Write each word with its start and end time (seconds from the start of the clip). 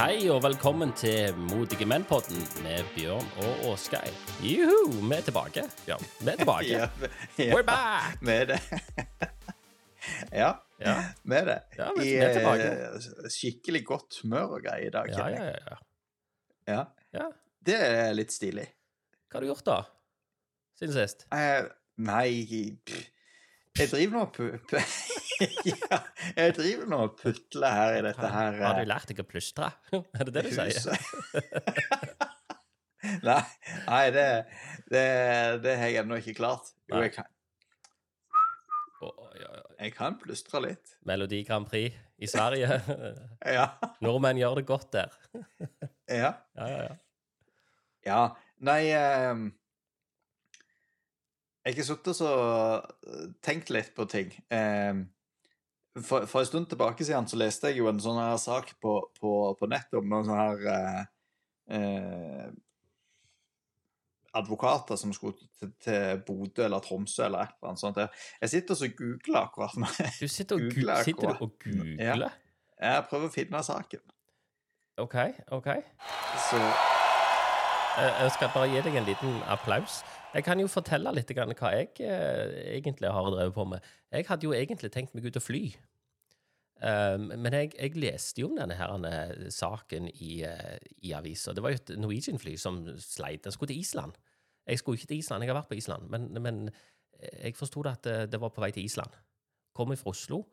Hei 0.00 0.30
og 0.32 0.38
velkommen 0.44 0.92
til 0.96 1.34
Modige 1.50 1.84
menn-podden 1.88 2.40
med 2.64 2.86
Bjørn 2.94 3.26
og 3.44 3.64
Åsgeir. 3.72 4.12
Juhu, 4.44 4.94
vi 4.96 5.16
er 5.18 5.24
tilbake. 5.26 5.64
Ja, 5.88 5.96
vi 6.20 6.30
er 6.32 6.38
tilbake. 6.40 6.78
Ja, 7.40 7.50
We're 7.52 7.66
back! 7.68 8.16
Med 8.24 8.46
det. 8.52 8.58
ja, 10.32 10.52
Ja. 10.80 10.94
med 11.22 11.46
det. 11.50 11.58
Ja, 11.78 11.90
vi- 11.98 12.14
er 12.16 12.32
tilbake. 12.32 12.70
I 13.26 13.32
skikkelig 13.34 13.82
godt 13.86 14.20
humør 14.22 14.56
og 14.56 14.64
greier 14.64 14.86
i 14.88 14.94
dag. 14.94 15.12
Ja, 15.12 15.28
ja, 15.28 15.44
ja. 15.50 15.76
Ja, 16.70 16.84
ja. 17.18 17.28
Det 17.66 17.76
er 17.76 18.12
litt 18.16 18.32
stilig. 18.32 18.64
Hva 19.28 19.38
har 19.38 19.44
du 19.44 19.50
gjort, 19.52 19.66
da? 19.68 19.78
Siden 20.80 20.96
sist? 20.96 21.26
Uh, 21.34 21.68
nei 22.00 22.78
pff, 22.88 23.04
Jeg 23.78 23.88
driver 23.92 24.16
nå 24.16 24.22
og 24.26 24.32
pu... 24.34 24.46
pu- 24.70 24.80
ja, 25.70 25.98
jeg 26.36 26.54
driver 26.56 26.88
nå 26.90 26.98
og 27.06 27.14
putler 27.20 27.76
her 27.76 27.96
i 27.96 28.02
dette 28.04 28.30
her 28.34 28.58
Har 28.60 28.74
eh, 28.74 28.80
du 28.82 28.90
lært 28.90 29.08
deg 29.08 29.22
å 29.22 29.26
plystre? 29.28 29.70
Er 30.18 30.28
det 30.28 30.34
det 30.36 30.44
du 30.48 30.50
sier? 30.56 30.88
nei, 33.28 33.42
nei 33.86 34.02
det, 34.16 34.26
det, 34.90 35.04
det 35.64 35.76
har 35.80 35.92
jeg 35.92 36.02
ennå 36.02 36.18
ikke 36.20 36.34
klart. 36.42 36.72
Jo, 36.90 37.00
jeg 37.00 37.14
kan, 37.14 37.30
jeg 39.80 39.94
kan 39.96 40.18
plystre 40.20 40.60
litt. 40.66 40.96
Melodi 41.08 41.40
Grand 41.48 41.68
Prix 41.70 41.96
i 42.20 42.28
Sverige. 42.28 42.80
Ja. 43.46 43.70
Nordmenn 44.04 44.40
gjør 44.42 44.60
det 44.60 44.66
godt 44.68 44.90
der. 44.98 45.14
ja. 46.10 46.34
Ja, 46.58 46.66
ja, 46.66 46.82
ja. 46.90 46.98
Ja, 48.04 48.20
nei 48.64 48.82
ehm, 48.96 49.50
Jeg 51.66 51.76
har 51.76 51.84
sittet 51.84 52.20
og 52.24 53.34
tenkt 53.44 53.70
litt 53.74 53.90
på 53.96 54.06
ting. 54.08 54.30
Ehm, 54.54 55.02
for, 56.00 56.24
for 56.30 56.40
en 56.40 56.48
stund 56.48 56.68
tilbake 56.70 57.04
siden 57.04 57.28
så 57.28 57.36
leste 57.36 57.68
jeg 57.68 57.82
jo 57.82 57.88
en 57.90 58.00
sånn 58.00 58.20
her 58.20 58.38
sak 58.40 58.72
på, 58.80 58.94
på, 59.20 59.32
på 59.58 59.68
nett 59.68 59.92
om 59.98 60.06
noen 60.08 60.24
sånne 60.28 60.46
her 60.46 60.62
eh, 60.72 61.00
eh, 61.76 62.46
advokater 64.40 64.96
som 64.96 65.12
skulle 65.12 65.36
til, 65.58 65.72
til 65.84 66.22
Bodø 66.24 66.64
eller 66.64 66.80
Tromsø 66.84 67.26
eller 67.26 67.44
et 67.44 67.56
eller 67.58 67.72
annet 67.72 67.82
sånt. 67.82 68.00
Jeg 68.40 68.52
sitter 68.54 68.86
og 68.86 68.96
googler 69.02 69.42
akkurat 69.42 69.76
nå. 69.82 69.90
Du 70.22 70.28
sitter 70.30 70.56
og, 70.56 70.70
Googler 70.70 71.04
sitter 71.04 71.34
du 71.34 71.44
og 71.44 71.58
googler? 71.66 72.40
Jeg 72.80 73.04
prøver 73.10 73.28
å 73.28 73.34
finne 73.34 73.62
saken. 73.66 74.06
OK, 75.00 75.18
OK. 75.58 75.68
Så 76.48 76.62
Eh, 77.98 78.22
Jeg 78.22 78.30
skal 78.36 78.50
bare 78.54 78.68
gi 78.70 78.80
deg 78.86 78.96
en 79.00 79.06
liten 79.08 79.40
applaus. 79.50 80.00
Jeg 80.30 80.44
kan 80.46 80.60
jo 80.62 80.68
fortelle 80.70 81.10
litt 81.16 81.30
hva 81.34 81.72
jeg 81.74 81.88
eh, 82.06 82.76
egentlig 82.76 83.10
har 83.10 83.30
drevet 83.34 83.54
på 83.54 83.64
med. 83.66 83.86
Jeg 84.14 84.28
hadde 84.28 84.46
jo 84.46 84.54
egentlig 84.54 84.92
tenkt 84.94 85.16
meg 85.16 85.26
ut 85.26 85.38
å 85.38 85.42
fly. 85.42 85.64
Um, 86.80 87.26
men 87.34 87.52
jeg, 87.52 87.72
jeg 87.76 87.98
leste 88.00 88.40
jo 88.40 88.48
om 88.48 88.54
denne 88.56 88.76
her, 88.78 88.94
denne 88.94 89.50
saken 89.52 90.06
i, 90.14 90.38
uh, 90.48 90.78
i 91.04 91.12
avisa. 91.12 91.52
Det 91.52 91.64
var 91.64 91.74
jo 91.74 91.80
et 91.80 91.92
Norwegian-fly 91.98 92.54
som 92.60 92.78
sleit. 93.02 93.42
Den 93.44 93.52
skulle 93.52 93.74
til 93.74 93.82
Island. 93.82 94.14
Jeg 94.70 94.80
skulle 94.80 95.00
ikke 95.00 95.10
til 95.10 95.20
Island, 95.20 95.44
jeg 95.44 95.50
har 95.50 95.58
vært 95.58 95.68
på 95.72 95.76
Island, 95.80 96.06
men, 96.12 96.30
men 96.38 96.62
jeg 97.42 97.56
forsto 97.58 97.82
at 97.90 98.04
det, 98.06 98.16
det 98.32 98.40
var 98.40 98.52
på 98.54 98.62
vei 98.62 98.70
til 98.72 98.86
Island. 98.86 99.12
Kom 99.76 99.92
fra 99.96 100.12
Oslo, 100.12 100.44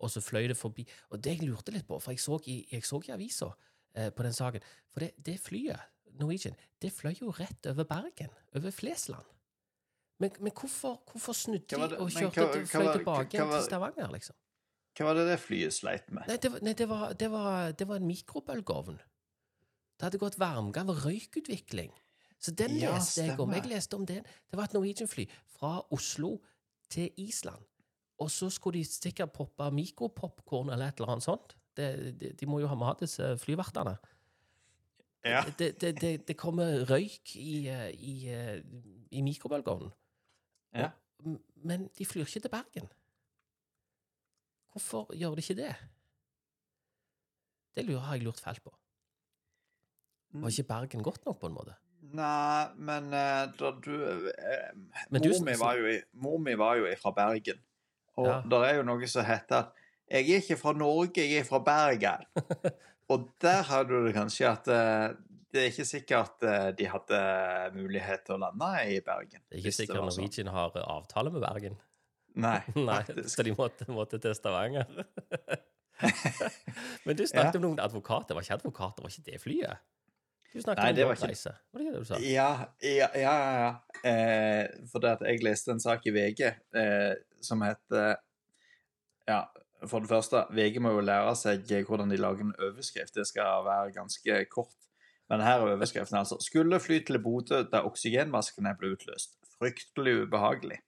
og 0.00 0.10
så 0.10 0.22
fløy 0.24 0.48
det 0.48 0.56
forbi. 0.56 0.86
Og 1.12 1.20
det 1.22 1.36
jeg 1.36 1.46
lurte 1.46 1.74
litt 1.74 1.86
på, 1.86 1.98
for 2.00 2.14
jeg 2.14 2.24
så 2.24 2.40
i, 2.48 2.62
i 2.72 3.12
avisa 3.12 3.52
uh, 3.52 4.10
på 4.16 4.26
den 4.26 4.34
saken 4.34 4.64
For 4.90 5.04
det, 5.04 5.12
det 5.26 5.38
flyet, 5.44 5.92
Norwegian, 6.20 6.54
det 6.82 6.92
fløy 6.92 7.14
jo 7.20 7.30
rett 7.36 7.66
over 7.70 7.84
Bergen, 7.88 8.30
over 8.56 8.70
Flesland. 8.74 9.24
Men, 10.18 10.30
men 10.40 10.52
hvorfor, 10.56 11.02
hvorfor 11.10 11.36
snudde 11.36 11.76
de 11.76 11.98
og 12.00 12.10
kjørte 12.10 12.40
hva- 12.40 12.64
fløy 12.70 12.86
tilbake 12.96 13.36
hva 13.38 13.46
hva, 13.50 13.58
til 13.58 13.66
Stavanger, 13.68 14.12
liksom? 14.14 14.36
hva 14.96 15.04
var 15.10 15.18
det 15.18 15.26
det 15.28 15.36
flyet 15.42 15.74
sleit 15.76 16.06
med? 16.10 16.24
Nei, 16.30 16.38
det 16.40 16.50
var, 16.54 16.62
nei, 16.64 16.72
det 16.78 16.86
var, 16.88 17.12
det 17.20 17.28
var, 17.30 17.72
det 17.76 17.88
var 17.90 18.00
en 18.00 18.06
mikrobølgeovn. 18.08 18.96
Det 19.96 20.06
hadde 20.06 20.20
gått 20.22 20.38
varmgang 20.40 20.88
og 20.92 21.02
røykutvikling. 21.04 21.92
Så 22.40 22.52
den 22.56 22.78
Ja, 22.80 22.94
leste 22.96 23.24
jeg 23.26 23.40
om. 23.40 23.52
Jeg 23.52 23.64
leste 23.68 23.96
om 23.96 24.04
den. 24.08 24.24
Det 24.50 24.56
var 24.58 24.64
et 24.68 24.74
Norwegian-fly 24.76 25.26
fra 25.56 25.78
Oslo 25.92 26.38
til 26.92 27.10
Island. 27.20 27.64
Og 28.20 28.30
så 28.32 28.48
skulle 28.52 28.80
de 28.80 28.88
sikkert 28.88 29.32
poppe 29.36 29.68
mikropopkorn 29.72 30.70
eller 30.72 30.88
et 30.92 31.00
eller 31.00 31.12
annet 31.16 31.24
sånt. 31.28 31.56
De, 31.76 31.86
de, 32.16 32.30
de 32.32 32.46
må 32.48 32.60
jo 32.62 32.68
ha 32.72 32.76
mat, 32.80 33.00
disse 33.04 33.34
flyvertene. 33.42 33.98
Ja. 35.24 35.40
Det, 35.58 35.80
det, 35.80 35.94
det, 36.00 36.12
det 36.28 36.36
kommer 36.38 36.84
røyk 36.90 37.32
i, 37.36 37.66
eh, 37.68 37.90
i, 37.94 38.28
eh, 38.30 38.60
i 39.10 39.22
mikrobølgeovnen. 39.22 39.90
Ja. 40.74 40.90
Men 41.64 41.88
de 41.98 42.04
flyr 42.06 42.26
ikke 42.26 42.40
til 42.44 42.50
Bergen. 42.52 42.88
Hvorfor 44.72 45.14
gjør 45.16 45.34
de 45.38 45.42
ikke 45.42 45.56
det? 45.62 45.72
Det 47.76 47.84
lurer, 47.88 48.00
har 48.06 48.14
jeg 48.16 48.24
lurt 48.26 48.40
fælt 48.40 48.62
på. 48.64 48.72
Var 50.36 50.48
ikke 50.52 50.68
Bergen 50.68 51.02
godt 51.02 51.24
nok, 51.26 51.38
på 51.40 51.46
en 51.50 51.56
måte? 51.56 51.74
Nei, 52.16 52.66
men 52.76 53.08
eh, 53.16 53.46
da 53.58 53.70
du 53.82 53.94
eh, 54.04 54.68
Men 55.10 55.22
du- 55.24 55.30
mor, 55.32 55.44
mi 55.48 55.54
var 55.58 55.74
jo 55.80 55.86
i, 55.90 55.96
mor 56.12 56.38
mi 56.38 56.54
var 56.60 56.76
jo 56.76 56.86
fra 57.00 57.10
Bergen. 57.16 57.58
Og 58.16 58.26
Ja. 58.26 58.40
det 58.50 58.60
er 58.70 58.74
jo 58.78 58.82
noe 58.88 59.06
som 59.08 59.24
heter 59.24 59.56
at 59.64 59.72
'Jeg 60.10 60.30
er 60.30 60.36
ikke 60.42 60.56
fra 60.56 60.72
Norge, 60.72 61.20
jeg 61.22 61.38
er 61.40 61.44
fra 61.44 61.58
Bergen'. 61.58 62.24
og 63.12 63.28
der 63.42 63.62
har 63.62 63.82
du 63.84 64.06
det 64.06 64.14
kanskje 64.14 64.46
at 64.50 64.68
eh, 64.68 65.14
det 65.52 65.62
er 65.62 65.66
ikke 65.70 65.84
sikkert 65.88 66.42
eh, 66.42 66.70
de 66.78 66.86
hadde 66.86 67.72
mulighet 67.74 68.20
til 68.26 68.34
å 68.36 68.38
lande 68.38 68.70
i 68.92 69.00
Bergen. 69.00 69.40
Det 69.50 69.56
er 69.56 69.58
ikke 69.64 69.72
sikkert 69.72 69.96
sånn. 69.96 70.04
Norwegian 70.26 70.48
har 70.52 70.70
avtale 70.86 71.30
med 71.32 71.40
Bergen. 71.42 71.76
Nei, 72.36 72.60
Nei. 72.76 73.02
Så 73.26 73.42
de 73.42 73.54
måtte, 73.56 73.86
måtte 73.90 74.18
til 74.20 74.34
Stavanger. 74.36 74.84
Men 77.06 77.16
du 77.16 77.24
snakket 77.26 77.54
Ja. 77.54 77.58
om 77.58 77.62
noen 77.64 77.78
advokater. 77.80 78.34
Var 78.36 78.42
ikke 78.44 78.54
advokater, 78.60 79.02
var 79.02 79.10
ikke 79.10 79.24
det 79.30 79.40
flyet? 79.40 79.76
Du 80.52 80.60
snakket 80.62 80.82
Nei, 80.82 80.90
om 80.90 80.92
en 80.92 80.96
ikke- 80.96 81.06
jobbreise. 81.24 81.52
Var 81.72 81.78
det 81.80 81.86
ikke 81.86 81.92
det 81.94 82.00
du 82.00 82.04
sa? 82.10 82.18
Ja, 82.20 82.50
ja, 82.82 83.08
ja. 83.14 83.36
ja. 83.64 83.72
Eh, 84.04 84.66
for 84.92 84.98
det 85.00 85.10
at 85.16 85.20
jeg 85.26 85.42
leste 85.42 85.70
en 85.72 85.80
sak 85.80 86.06
i 86.06 86.10
VG 86.14 86.40
eh, 86.74 87.14
som 87.40 87.62
heter 87.64 88.16
Ja, 89.28 89.40
for 89.84 90.00
det 90.00 90.08
første, 90.08 90.44
VG 90.56 90.80
må 90.80 90.94
jo 90.96 91.04
lære 91.04 91.34
seg 91.36 91.70
hvordan 91.88 92.10
de 92.10 92.16
lager 92.20 92.46
en 92.46 92.56
overskrift. 92.68 93.14
Det 93.14 93.26
skal 93.28 93.64
være 93.66 93.92
ganske 93.92 94.44
kort. 94.50 94.74
Men 95.28 95.42
her 95.42 95.60
er 95.60 95.74
overskriften, 95.74 96.18
altså. 96.18 96.38
Skulle 96.40 96.80
fly 96.80 97.00
til 97.04 97.18
Bodø 97.22 97.62
da 97.72 97.82
oksygenmaskene 97.84 98.76
ble 98.78 98.94
utløst. 98.94 99.36
Fryktelig 99.58 100.22
ubehagelig. 100.22 100.78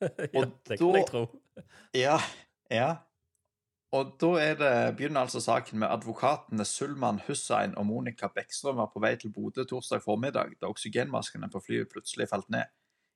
ja, 0.34 0.46
det 0.68 0.78
kan 0.78 0.94
da-. 0.94 1.26
Ja, 2.04 2.18
ja. 2.70 2.94
Og 3.94 4.16
da 4.18 4.30
det, 4.58 4.96
begynner 4.96 5.20
altså 5.20 5.40
saken 5.40 5.78
med 5.78 5.88
advokatene 5.88 6.64
Sulman 6.66 7.20
Hussein 7.28 7.76
og 7.78 7.86
Monica 7.86 8.26
Bekkstrøm 8.26 8.80
var 8.80 8.88
på 8.90 9.02
vei 9.04 9.12
til 9.20 9.30
Bodø 9.30 9.62
torsdag 9.70 10.02
formiddag 10.02 10.56
da 10.60 10.66
oksygenmaskene 10.72 11.50
på 11.52 11.62
flyet 11.62 11.92
plutselig 11.92 12.26
falt 12.32 12.50
ned. 12.50 12.72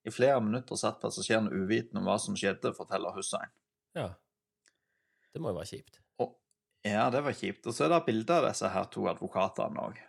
I 0.06 0.12
flere 0.14 0.38
minutter 0.40 0.78
satt 0.78 1.00
passasjerene 1.02 1.50
uvitende 1.50 1.98
om 1.98 2.06
hva 2.06 2.14
som 2.22 2.36
skjedde, 2.38 2.70
forteller 2.76 3.16
Hussein. 3.16 3.50
Ja. 3.98 4.12
Det 5.34 5.42
må 5.42 5.52
jo 5.52 5.58
være 5.58 5.72
kjipt. 5.72 5.98
Og, 6.22 6.32
ja, 6.86 7.08
det 7.14 7.22
var 7.26 7.36
kjipt. 7.36 7.66
Og 7.68 7.74
så 7.76 7.86
er 7.86 7.92
det 7.92 8.04
bilder 8.06 8.40
av 8.40 8.48
disse 8.50 8.70
her 8.72 8.88
to 8.92 9.08
advokatene 9.10 9.84
òg. 9.88 10.00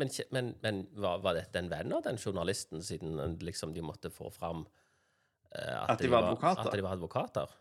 Men, 0.00 0.10
men, 0.30 0.54
men 0.62 0.86
var, 0.96 1.20
var 1.22 1.36
dette 1.36 1.60
en 1.60 1.68
venn 1.70 1.92
av 1.92 2.04
den 2.06 2.18
journalisten, 2.18 2.82
siden 2.82 3.18
eh, 3.20 3.34
liksom 3.44 3.74
de 3.74 3.84
måtte 3.84 4.10
få 4.10 4.30
fram 4.32 4.64
uh, 4.64 5.82
At 5.84 6.00
de 6.00 6.08
var 6.10 6.24
advokater? 6.24 6.70
At 6.70 6.78
de 6.78 6.84
var 6.86 6.96
advokater? 6.96 7.52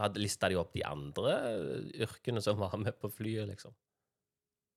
Hadde 0.00 0.22
Lista 0.22 0.48
de 0.48 0.56
opp 0.56 0.72
de 0.72 0.84
andre 0.88 1.36
eh, 1.50 1.90
yrkene 2.06 2.40
som 2.42 2.58
var 2.58 2.76
med 2.80 2.96
på 2.98 3.12
flyet, 3.12 3.46
liksom? 3.52 3.76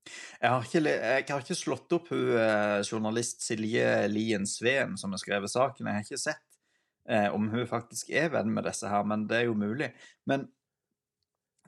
jeg, 0.03 0.49
har 0.51 0.65
ikke, 0.67 0.81
jeg 0.83 1.27
har 1.29 1.45
ikke 1.45 1.55
slått 1.55 1.93
opp 1.95 2.09
hun 2.11 2.33
journalist 2.83 3.45
Silje 3.45 3.85
Lien 4.11 4.43
Sveen 4.49 4.97
som 4.99 5.15
har 5.15 5.21
skrevet 5.21 5.53
saken. 5.53 5.87
Jeg 5.87 5.95
har 5.95 6.03
ikke 6.03 6.19
sett 6.19 6.52
eh, 7.09 7.29
om 7.33 7.49
hun 7.51 7.67
faktisk 7.69 8.11
er 8.13 8.31
venn 8.33 8.51
med 8.53 8.67
disse 8.67 8.89
her, 8.89 9.03
men 9.07 9.27
det 9.29 9.41
er 9.41 9.49
jo 9.49 9.57
mulig. 9.57 9.91
Men 10.29 10.47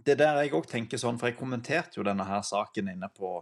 det 0.06 0.16
er 0.16 0.22
der 0.22 0.40
jeg 0.44 0.56
òg 0.56 0.70
tenker 0.70 1.02
sånn, 1.02 1.20
for 1.20 1.32
jeg 1.32 1.40
kommenterte 1.40 2.00
jo 2.00 2.06
denne 2.06 2.26
her 2.28 2.44
saken 2.46 2.92
inne 2.92 3.10
på, 3.16 3.38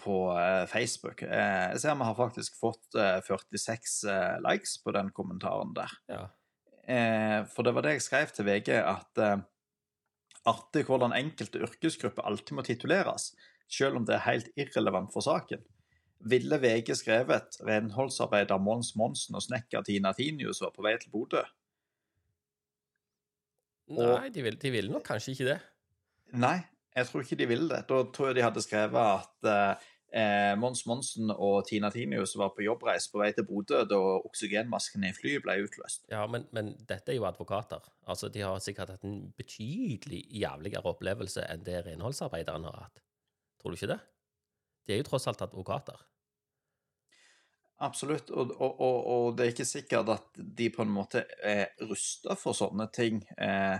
på 0.00 0.18
eh, 0.38 0.64
Facebook. 0.70 1.24
Eh, 1.26 1.70
jeg 1.74 1.82
ser 1.82 1.98
vi 1.98 2.08
har 2.08 2.18
faktisk 2.18 2.58
fått 2.60 2.98
eh, 2.98 3.20
46 3.26 3.96
eh, 4.08 4.36
likes 4.46 4.78
på 4.84 4.94
den 4.96 5.12
kommentaren 5.16 5.74
der. 5.76 5.96
Ja. 6.10 6.26
Eh, 6.90 7.40
for 7.52 7.66
det 7.66 7.74
var 7.76 7.86
det 7.86 7.98
jeg 7.98 8.06
skrev 8.06 8.32
til 8.34 8.48
VG, 8.48 8.72
at 8.80 9.22
eh, 9.22 9.42
artig 10.50 10.86
hvordan 10.88 11.14
enkelte 11.16 11.60
yrkesgrupper 11.66 12.26
alltid 12.26 12.56
må 12.56 12.64
tituleres, 12.66 13.32
selv 13.70 14.00
om 14.00 14.06
det 14.08 14.16
er 14.16 14.26
helt 14.26 14.48
irrelevant 14.58 15.12
for 15.12 15.26
saken. 15.26 15.62
Ville 16.28 16.58
VG 16.60 16.92
skrevet 16.98 17.56
renholdsarbeider 17.64 18.60
Mons 18.60 18.92
Monsen 18.96 19.38
og 19.38 19.44
snekker 19.46 19.84
Tina 19.86 20.12
Tinius 20.16 20.60
var 20.60 20.74
på 20.74 20.84
vei 20.84 20.98
til 21.00 21.12
Bodø? 21.14 21.40
Nei, 23.90 24.28
de 24.30 24.44
ville 24.44 24.60
de 24.60 24.82
nok 24.92 25.06
kanskje 25.06 25.32
ikke 25.34 25.48
det. 25.48 25.60
Nei, 26.38 26.58
jeg 26.94 27.08
tror 27.08 27.24
ikke 27.24 27.38
de 27.40 27.48
ville 27.50 27.70
det. 27.72 27.86
Da 27.88 28.02
tror 28.12 28.30
jeg 28.30 28.38
de 28.38 28.44
hadde 28.44 28.62
skrevet 28.62 29.00
at 29.00 29.48
eh, 30.12 30.52
Mons 30.60 30.84
Monsen 30.86 31.32
og 31.32 31.64
Tina 31.66 31.90
Tinius 31.90 32.36
var 32.38 32.52
på 32.54 32.66
jobbreis 32.68 33.08
på 33.10 33.22
vei 33.22 33.32
til 33.34 33.48
Bodø 33.48 33.82
da 33.88 33.98
oksygenmaskene 34.20 35.10
i 35.10 35.16
flyet 35.16 35.42
ble 35.46 35.56
utløst. 35.64 36.04
Ja, 36.12 36.22
men, 36.30 36.46
men 36.54 36.74
dette 36.84 37.14
er 37.14 37.18
jo 37.18 37.26
advokater. 37.26 37.88
Altså, 38.06 38.28
De 38.28 38.44
har 38.44 38.60
sikkert 38.62 38.94
hatt 38.94 39.08
en 39.08 39.32
betydelig 39.40 40.22
jævligere 40.44 40.92
opplevelse 40.92 41.48
enn 41.48 41.66
det 41.66 41.84
renholdsarbeideren 41.88 42.68
har 42.68 42.84
hatt. 42.84 43.04
Tror 43.60 43.72
du 43.72 43.80
ikke 43.80 43.94
det? 43.96 44.02
De 44.90 44.96
er 44.96 45.04
jo 45.04 45.06
tross 45.06 45.28
alt 45.30 45.44
advokater. 45.46 46.00
Absolutt, 47.80 48.28
og, 48.34 48.50
og, 48.58 48.80
og, 48.82 48.96
og 49.06 49.36
det 49.38 49.44
er 49.44 49.52
ikke 49.54 49.64
sikkert 49.64 50.10
at 50.12 50.40
de 50.58 50.66
på 50.74 50.82
en 50.84 50.90
måte 50.92 51.22
er 51.46 51.70
rusta 51.88 52.34
for 52.36 52.56
sånne 52.58 52.90
ting 52.92 53.22
eh, 53.40 53.78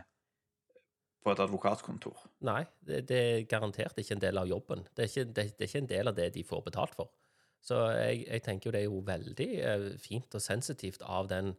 på 1.21 1.35
et 1.35 1.43
advokatkontor. 1.45 2.23
Nei, 2.49 2.62
det, 2.81 3.03
det, 3.11 3.19
er 3.21 3.49
garantert 3.51 3.99
ikke 4.01 4.17
en 4.17 4.23
del 4.23 4.41
av 4.41 4.49
jobben. 4.49 4.87
Det 4.95 5.05
er 5.05 5.11
ikke, 5.11 5.27
det, 5.29 5.45
det 5.59 5.67
er 5.67 5.69
ikke 5.69 5.83
en 5.83 5.91
del 5.91 6.12
av 6.12 6.17
det 6.17 6.31
de 6.39 6.47
får 6.49 6.62
betalt 6.71 6.97
for. 6.97 7.13
Så 7.61 7.77
jeg, 7.93 8.23
jeg, 8.25 8.45
tenker 8.47 8.71
jo 8.71 8.73
det 8.73 8.81
er 8.81 8.89
jo 8.89 9.03
veldig 9.05 9.51
eh, 9.69 9.87
fint 10.01 10.39
og 10.39 10.47
sensitivt 10.47 11.05
av 11.05 11.29
den 11.29 11.53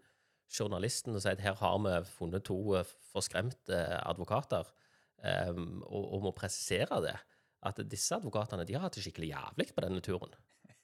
journalisten 0.51 1.15
å 1.15 1.21
si 1.21 1.29
at 1.29 1.43
her 1.45 1.59
har 1.61 1.77
vi 1.85 1.99
funnet 2.09 2.47
to 2.49 2.57
eh, 2.79 2.95
forskremte 3.13 3.83
advokater, 4.01 4.65
um, 5.21 5.83
og, 5.85 6.07
og 6.15 6.25
må 6.25 6.33
presisere 6.33 6.97
det. 7.05 7.19
At 7.61 7.81
disse 7.85 8.15
advokatene 8.17 8.65
de 8.65 8.73
har 8.73 8.87
hatt 8.87 8.97
det 8.97 9.03
skikkelig 9.05 9.33
jævlig 9.35 9.67
på 9.75 9.83
denne 9.85 10.01
turen. 10.05 10.33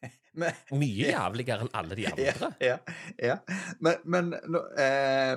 Men, 0.37 0.57
Mye 0.77 1.09
jævligere 1.09 1.65
enn 1.65 1.73
alle 1.77 1.97
de 1.97 2.05
andre. 2.11 2.27
Ja, 2.27 2.51
ja, 2.61 2.77
ja. 3.17 3.37
Men, 3.81 4.03
men 4.05 4.29
nå, 4.45 4.61
eh, 4.77 5.33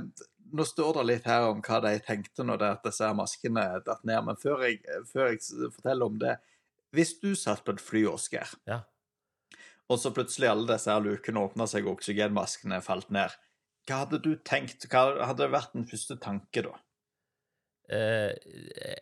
nå, 0.52 0.66
står 0.68 0.98
det 0.98 1.06
litt 1.08 1.28
her 1.30 1.48
om 1.48 1.62
hva 1.64 1.80
de 1.86 1.94
tenkte 2.04 2.44
når 2.44 2.60
det, 2.60 2.70
at 2.76 2.86
disse 2.90 3.08
maskene 3.16 3.64
datt 3.86 4.04
ned, 4.04 4.20
men 4.28 4.40
før 4.40 4.66
jeg, 4.68 4.82
før 5.08 5.32
jeg, 5.32 5.42
forteller 5.78 6.12
om 6.12 6.20
det 6.20 6.36
Hvis 6.92 7.14
du 7.22 7.32
satt 7.38 7.64
på 7.64 7.72
et 7.72 7.80
fly, 7.80 8.04
Oskar, 8.10 8.50
ja. 8.68 8.82
og 9.88 10.00
så 10.02 10.10
plutselig 10.12 10.50
alle 10.50 10.66
disse 10.72 10.90
her 10.90 11.04
lukene 11.04 11.46
åpna 11.46 11.68
seg 11.70 11.86
og 11.86 12.00
oksygenmaskene 12.00 12.82
falt 12.84 13.12
ned, 13.14 13.32
hva 13.88 14.04
hadde 14.04 14.20
du 14.22 14.34
tenkt? 14.44 14.84
Hva 14.90 15.22
hadde 15.30 15.48
vært 15.54 15.72
den 15.72 15.86
første 15.88 16.18
tanke 16.20 16.66
da? 16.66 16.74
Eh, 17.90 18.32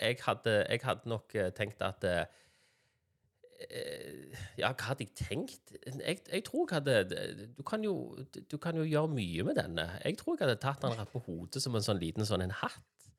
jeg, 0.00 0.16
hadde, 0.24 0.54
jeg, 0.64 0.80
hadde, 0.84 1.08
nok 1.12 1.34
eh, 1.36 1.50
tenkt 1.56 1.82
at 1.84 2.04
eh, 2.08 2.24
ja, 4.56 4.70
hva 4.70 4.92
hadde 4.92 5.04
jeg 5.04 5.14
tenkt? 5.18 5.74
Jeg, 5.84 6.20
jeg, 6.30 6.44
tror 6.46 6.68
jeg 6.70 6.78
hadde 6.78 7.48
du 7.56 7.62
kan, 7.66 7.82
jo, 7.84 8.16
du 8.32 8.56
kan, 8.56 8.78
jo, 8.78 8.86
gjøre 8.88 9.10
mye 9.12 9.44
med 9.50 9.58
denne. 9.58 9.88
Jeg 10.04 10.20
tror 10.20 10.36
jeg 10.38 10.46
hadde 10.46 10.60
tatt 10.62 10.84
den 10.84 10.96
rett 10.96 11.12
på 11.12 11.22
hodet 11.26 11.62
som 11.62 11.76
en 11.76 11.84
sånn 11.84 12.00
liten 12.00 12.26
sånn 12.28 12.46
en 12.46 12.54
hatt. 12.62 13.10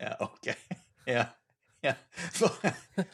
Ja, 0.00 0.16
OK. 0.20 0.52
Ja. 1.06 1.22
ja. 1.86 1.92
For, 2.34 2.50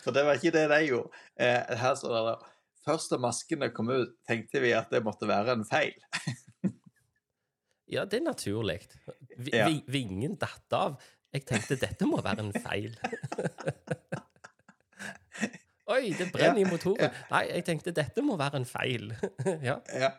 for, 0.00 0.14
det 0.16 0.22
var 0.24 0.38
ikke 0.38 0.54
det 0.54 0.62
de 0.72 0.78
gjorde. 0.86 1.18
Eh, 1.36 1.74
her 1.76 1.96
står 2.00 2.14
det 2.16 2.36
Først 2.82 3.12
da 3.12 3.18
maskene 3.20 3.68
kom 3.70 3.92
ut, 3.92 4.14
tenkte 4.26 4.62
vi 4.64 4.72
at 4.74 4.88
det 4.90 5.02
måtte 5.06 5.28
være 5.28 5.54
en 5.54 5.66
feil. 5.68 5.92
ja, 7.94 8.06
det 8.08 8.18
er 8.18 8.24
naturlig. 8.24 8.80
Ja. 9.52 9.68
Vingen 9.92 10.34
datt 10.40 10.74
av. 10.74 10.96
Jeg 11.32 11.46
tenkte 11.48 11.78
dette 11.80 12.06
må 12.08 12.20
være 12.24 12.44
en 12.44 12.52
feil. 12.52 12.92
Oi, 15.92 16.12
det 16.16 16.28
brenner 16.32 16.60
ja, 16.60 16.62
i 16.62 16.68
motoren. 16.68 17.00
Ja. 17.02 17.08
Nei, 17.32 17.42
jeg 17.50 17.64
tenkte 17.66 17.92
dette 17.96 18.22
må 18.24 18.36
være 18.40 18.60
en 18.60 18.66
feil. 18.68 19.10
ja. 19.68 19.76
ja. 19.90 20.10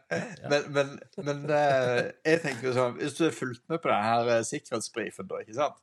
Men, 0.52 0.68
men, 0.76 0.92
men 1.24 1.46
uh, 1.50 2.02
jeg 2.26 2.42
tenker 2.44 2.68
jo 2.68 2.74
sånn 2.76 2.98
Hvis 3.00 3.16
du 3.18 3.24
har 3.26 3.34
fulgt 3.34 3.64
med 3.72 3.82
på 3.82 3.90
denne 3.90 4.40
uh, 4.42 4.46
sikkerhetsbrifen, 4.48 5.30
da, 5.30 5.42
ikke 5.46 5.58
sant? 5.58 5.80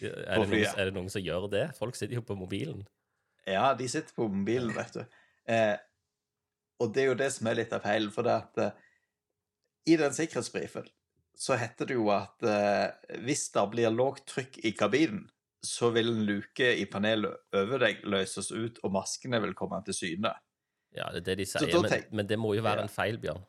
Er 0.00 0.12
det, 0.12 0.36
noen, 0.38 0.54
er 0.64 0.84
det, 0.88 0.94
noen, 0.96 1.10
som 1.12 1.24
gjør 1.24 1.48
det? 1.52 1.64
Folk 1.76 1.98
sitter 1.98 2.20
jo 2.20 2.24
på 2.24 2.36
mobilen. 2.38 2.84
Ja, 3.48 3.72
de 3.76 3.88
sitter 3.90 4.14
på 4.16 4.28
mobilen, 4.32 4.70
vet 4.72 4.94
du. 4.96 5.02
Eh, 5.50 5.74
og 6.80 6.94
det 6.94 7.02
er 7.02 7.10
jo 7.10 7.18
det 7.20 7.28
som 7.34 7.50
er 7.50 7.58
litt 7.58 7.74
av 7.76 7.82
feilen, 7.84 8.08
for 8.14 8.24
det 8.24 8.36
at 8.38 8.62
uh, 8.64 8.86
i 9.90 9.98
den 10.00 10.14
sikkerhetsbrifen 10.16 10.88
så 11.40 11.56
heter 11.56 11.88
det 11.88 11.96
jo 11.96 12.10
at 12.12 12.44
hvis 13.24 13.46
det 13.54 13.62
blir 13.72 13.92
lågt 13.94 14.26
trykk 14.28 14.58
i 14.68 14.74
kabinen 14.76 15.22
så 15.62 15.90
vil 15.90 16.08
en 16.08 16.24
luke 16.24 16.72
i 16.76 16.86
panelet 16.88 17.56
over 17.56 17.82
deg 17.84 18.04
løses 18.08 18.50
ut, 18.52 18.80
og 18.84 18.94
maskene 18.94 19.40
vil 19.44 19.52
komme 19.56 19.80
til 19.84 19.96
syne. 19.96 20.32
Ja, 20.96 21.10
det 21.12 21.22
er 21.22 21.26
det 21.30 21.36
de 21.42 21.46
sier, 21.46 21.74
men, 21.84 22.06
men, 22.10 22.28
det 22.28 22.38
må 22.40 22.54
jo 22.56 22.64
være 22.64 22.82
ja. 22.82 22.88
en 22.88 22.92
feil, 22.92 23.20
Bjørn. 23.20 23.44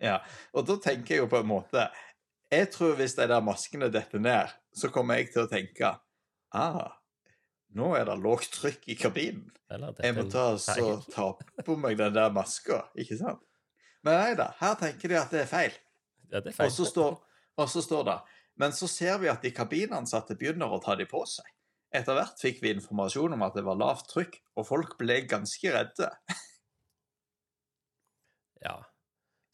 Ja, 0.00 0.20
og 0.54 0.68
da 0.68 0.78
tenker 0.80 1.16
jeg 1.16 1.24
jo 1.24 1.26
på 1.26 1.40
en 1.42 1.48
måte 1.50 1.88
Jeg 2.54 2.68
tror 2.70 2.92
hvis 2.94 3.16
de 3.18 3.24
der 3.26 3.42
maskene 3.42 3.88
detter 3.90 4.22
ned, 4.22 4.52
så 4.70 4.92
kommer 4.94 5.18
jeg 5.18 5.32
til 5.34 5.42
å 5.42 5.50
tenke 5.50 5.90
ah, 6.54 6.94
nå 7.76 7.90
er 7.98 8.06
det 8.08 8.14
lågt 8.22 8.54
trykk 8.54 8.86
i 8.88 8.96
kabinen. 8.96 9.50
Jeg 9.68 10.14
må 10.16 10.24
ta, 10.32 10.52
så, 10.56 10.94
ta 11.14 11.32
på 11.66 11.76
meg 11.76 11.98
den 11.98 12.14
der 12.14 12.32
maska, 12.32 12.86
ikke 12.96 13.18
sant? 13.18 13.42
Men 14.06 14.16
nei 14.22 14.38
da, 14.38 14.52
her 14.62 14.78
tenker 14.80 15.10
de 15.10 15.18
at 15.18 15.34
det 15.34 15.42
er 15.42 15.50
feil. 15.50 15.76
Ja, 16.30 16.40
det 16.40 16.54
feil. 16.56 16.70
Og 16.70 16.72
så 16.72 16.86
står, 16.88 17.18
og 17.58 17.70
så 17.70 17.82
står 17.84 18.04
det 18.06 18.18
men 18.58 18.74
så 18.74 18.88
ser 18.90 19.20
vi 19.22 19.30
at 19.30 19.44
de 19.44 19.54
kabinansatte 19.54 20.34
begynner 20.38 20.70
å 20.70 20.80
ta 20.82 20.96
de 20.98 21.06
på 21.08 21.22
seg. 21.30 21.46
Etter 21.94 22.18
hvert 22.18 22.42
fikk 22.42 22.58
vi 22.64 22.74
informasjon 22.74 23.36
om 23.36 23.44
at 23.46 23.54
det 23.56 23.64
var 23.64 23.78
lavt 23.78 24.10
trykk, 24.10 24.34
og 24.58 24.66
folk 24.66 24.96
ble 25.00 25.20
ganske 25.30 25.72
redde. 25.72 26.10
ja. 28.66 28.74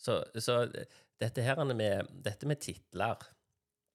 Så, 0.00 0.18
så, 0.40 0.64
dette 1.20 1.44
her 1.44 1.60
med, 1.68 2.10
dette 2.24 2.48
med 2.48 2.60
titler 2.60 3.20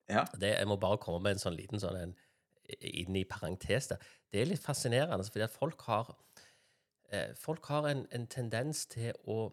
ja. 0.09 0.23
det, 0.33 0.55
Jeg 0.55 0.69
må 0.69 0.79
bare 0.81 0.97
komme 1.01 1.19
med 1.21 1.35
en 1.35 1.41
sånn 1.41 1.57
liten 1.57 1.81
sånn 1.81 1.97
en, 1.99 2.15
inn 2.79 3.17
i 3.17 3.27
parentes 3.29 3.91
der. 3.91 4.07
Det 4.29 4.41
er 4.41 4.51
litt 4.53 4.63
fascinerende, 4.63 5.25
fordi 5.25 5.49
at 5.49 5.57
folk 5.57 5.83
har 5.89 6.13
eh, 7.09 7.33
Folk 7.37 7.65
har 7.73 7.89
en, 7.89 8.05
en, 8.13 8.29
tendens 8.29 8.85
til 8.93 9.09
å 9.25 9.47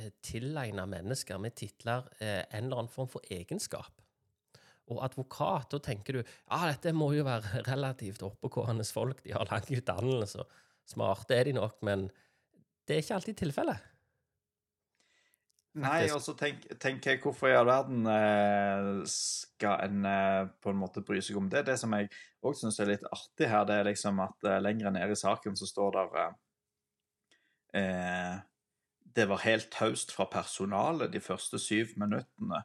eh, 0.00 0.12
tilegne 0.24 0.88
mennesker 0.88 1.40
med 1.40 1.56
titler 1.60 2.08
eh, 2.18 2.40
en 2.48 2.64
eller 2.64 2.82
annen 2.82 2.92
form 2.92 3.12
for 3.12 3.32
egenskap 3.32 4.01
og 4.90 5.04
advokat, 5.06 5.70
da 5.72 5.80
tenker 5.82 6.18
du 6.18 6.20
ja, 6.22 6.58
dette 6.66 6.92
må 6.96 7.12
jo 7.16 7.26
være 7.28 7.62
relativt 7.70 8.24
oppegående 8.26 8.86
folk, 8.88 9.22
de 9.24 9.34
har 9.36 9.48
lang 9.50 9.70
utdannelse, 9.70 10.44
smarte 10.92 11.38
er 11.38 11.50
de 11.50 11.56
nok, 11.60 11.78
men 11.86 12.08
det 12.86 12.96
er 12.96 13.04
ikke 13.04 13.18
alltid 13.20 13.38
tilfellet. 13.44 13.88
Nei, 15.80 16.04
og 16.12 16.20
så 16.20 16.34
tenk, 16.36 16.66
tenker 16.82 17.14
jeg 17.14 17.22
hvorfor 17.22 17.48
i 17.48 17.54
all 17.56 17.64
verden 17.64 18.04
eh, 18.10 18.88
skal 19.08 19.86
en 19.86 20.02
eh, 20.04 20.50
på 20.60 20.68
en 20.68 20.80
måte 20.82 21.00
bry 21.06 21.22
seg 21.24 21.38
om 21.40 21.46
det? 21.48 21.62
Det 21.64 21.78
som 21.80 21.94
jeg 21.96 22.10
òg 22.44 22.58
syns 22.58 22.76
er 22.82 22.90
litt 22.90 23.06
artig 23.08 23.48
her, 23.48 23.64
det 23.68 23.78
er 23.78 23.88
liksom 23.88 24.20
at 24.20 24.48
eh, 24.50 24.60
lenger 24.60 24.92
nede 24.92 25.16
i 25.16 25.20
saken 25.22 25.56
så 25.56 25.68
står 25.70 25.96
eh, 26.02 26.34
eh, 27.80 28.36
Det 29.16 29.26
var 29.30 29.46
helt 29.46 29.70
taust 29.72 30.12
fra 30.12 30.28
personalet 30.28 31.14
de 31.14 31.24
første 31.24 31.56
syv 31.62 31.96
minuttene 31.96 32.60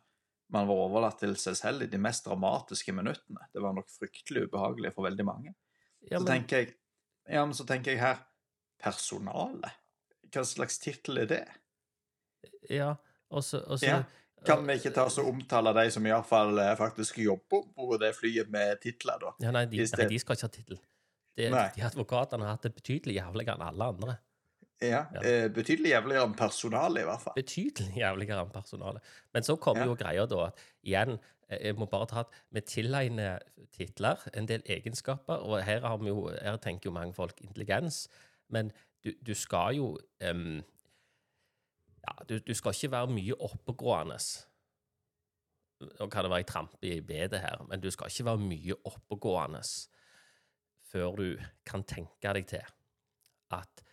man 0.53 0.67
var 0.69 0.81
overlatt 0.87 1.19
til 1.21 1.35
seg 1.39 1.57
selv 1.59 1.83
i 1.83 1.89
de 1.91 1.99
mest 2.01 2.27
dramatiske 2.27 2.93
minuttene. 2.95 3.49
Det 3.53 3.63
var 3.63 3.75
nok 3.75 3.89
fryktelig 3.91 4.47
ubehagelig 4.47 4.93
for 4.95 5.07
veldig 5.09 5.25
mange. 5.27 5.55
Ja, 6.07 6.19
men... 6.19 6.23
Så 6.23 6.31
tenker 6.31 6.63
jeg 6.63 6.75
ja, 7.27 7.41
men 7.43 7.55
så 7.57 7.65
tenker 7.67 7.91
jeg 7.91 7.99
her 7.99 8.21
Personale? 8.79 9.73
Hva 10.31 10.43
slags 10.47 10.77
tittel 10.79 11.23
er 11.23 11.29
det? 11.31 11.43
Ja, 12.71 12.93
og 13.33 13.43
så 13.43 13.59
ja. 13.81 14.03
Kan 14.45 14.67
vi 14.67 14.75
ikke 14.77 14.91
ta 14.95 15.07
oss 15.09 15.17
og 15.19 15.31
omtale 15.31 15.73
de 15.75 15.87
som 15.91 16.05
iallfall 16.05 16.59
eh, 16.61 16.75
faktisk 16.77 17.17
jobber 17.23 17.65
på 17.73 17.97
det 17.99 18.11
flyet 18.15 18.51
med 18.53 18.77
titler, 18.83 19.17
da? 19.23 19.31
Ja, 19.41 19.51
nei, 19.55 19.65
de, 19.71 19.81
nei, 19.81 20.07
de 20.11 20.19
skal 20.21 20.37
ikke 20.37 20.47
ha 20.47 20.53
tittel. 20.53 20.79
De, 21.37 21.49
de 21.49 21.85
advokatene 21.85 22.45
har 22.45 22.55
hatt 22.55 22.67
det 22.67 22.75
betydelig 22.77 23.17
jævligere 23.17 23.57
enn 23.57 23.65
alle 23.65 23.89
andre. 23.95 24.15
Ja, 24.81 25.05
ja. 25.13 25.21
Eh, 25.23 25.47
Betydelig 25.53 25.89
jævligere 25.89 26.27
enn 26.27 26.35
personalet, 26.37 27.01
i 27.01 27.07
hvert 27.07 27.21
fall. 27.21 27.33
Betydelig 27.35 27.97
jævligere 27.97 28.43
enn 28.45 28.53
personalet. 28.53 29.13
Men 29.33 29.43
så 29.43 29.55
kommer 29.55 29.81
ja. 29.81 29.89
jo 29.89 29.97
greia 29.97 30.25
da 30.29 30.43
at 30.47 30.65
igjen, 30.85 31.17
eh, 31.49 31.63
jeg 31.65 31.77
må 31.79 31.87
bare 31.89 32.09
ta 32.11 32.19
at 32.25 32.35
vi 32.53 32.61
tilegner 32.61 33.39
titler, 33.73 34.21
en 34.33 34.47
del 34.47 34.61
egenskaper, 34.65 35.41
og 35.41 35.63
her, 35.65 35.81
har 35.87 35.97
vi 35.97 36.11
jo, 36.11 36.27
her 36.29 36.59
tenker 36.61 36.91
jo 36.91 36.93
mange 36.93 37.13
folk 37.17 37.41
intelligens, 37.41 38.05
men 38.53 38.71
du, 39.03 39.11
du 39.25 39.33
skal 39.33 39.75
jo 39.75 39.97
um, 40.29 40.63
Ja, 42.07 42.13
du, 42.29 42.37
du, 42.39 42.53
skal 42.53 42.71
ikke 42.71 42.91
være 42.91 43.07
mye 43.11 43.35
oppegående. 43.43 44.15
Nå 45.99 46.07
kan 46.07 46.23
det 46.23 46.29
være 46.31 46.39
jeg 46.39 46.47
tramper 46.47 46.77
i 46.87 47.01
bedet 47.01 47.41
her, 47.43 47.65
men 47.67 47.81
du 47.81 47.89
skal 47.91 48.07
ikke 48.07 48.25
være 48.25 48.37
mye 48.37 48.77
oppegående 48.85 49.61
før 50.87 51.15
du 51.19 51.25
kan 51.65 51.83
tenke 51.83 52.31
deg 52.33 52.47
til 52.47 52.63
at 53.51 53.83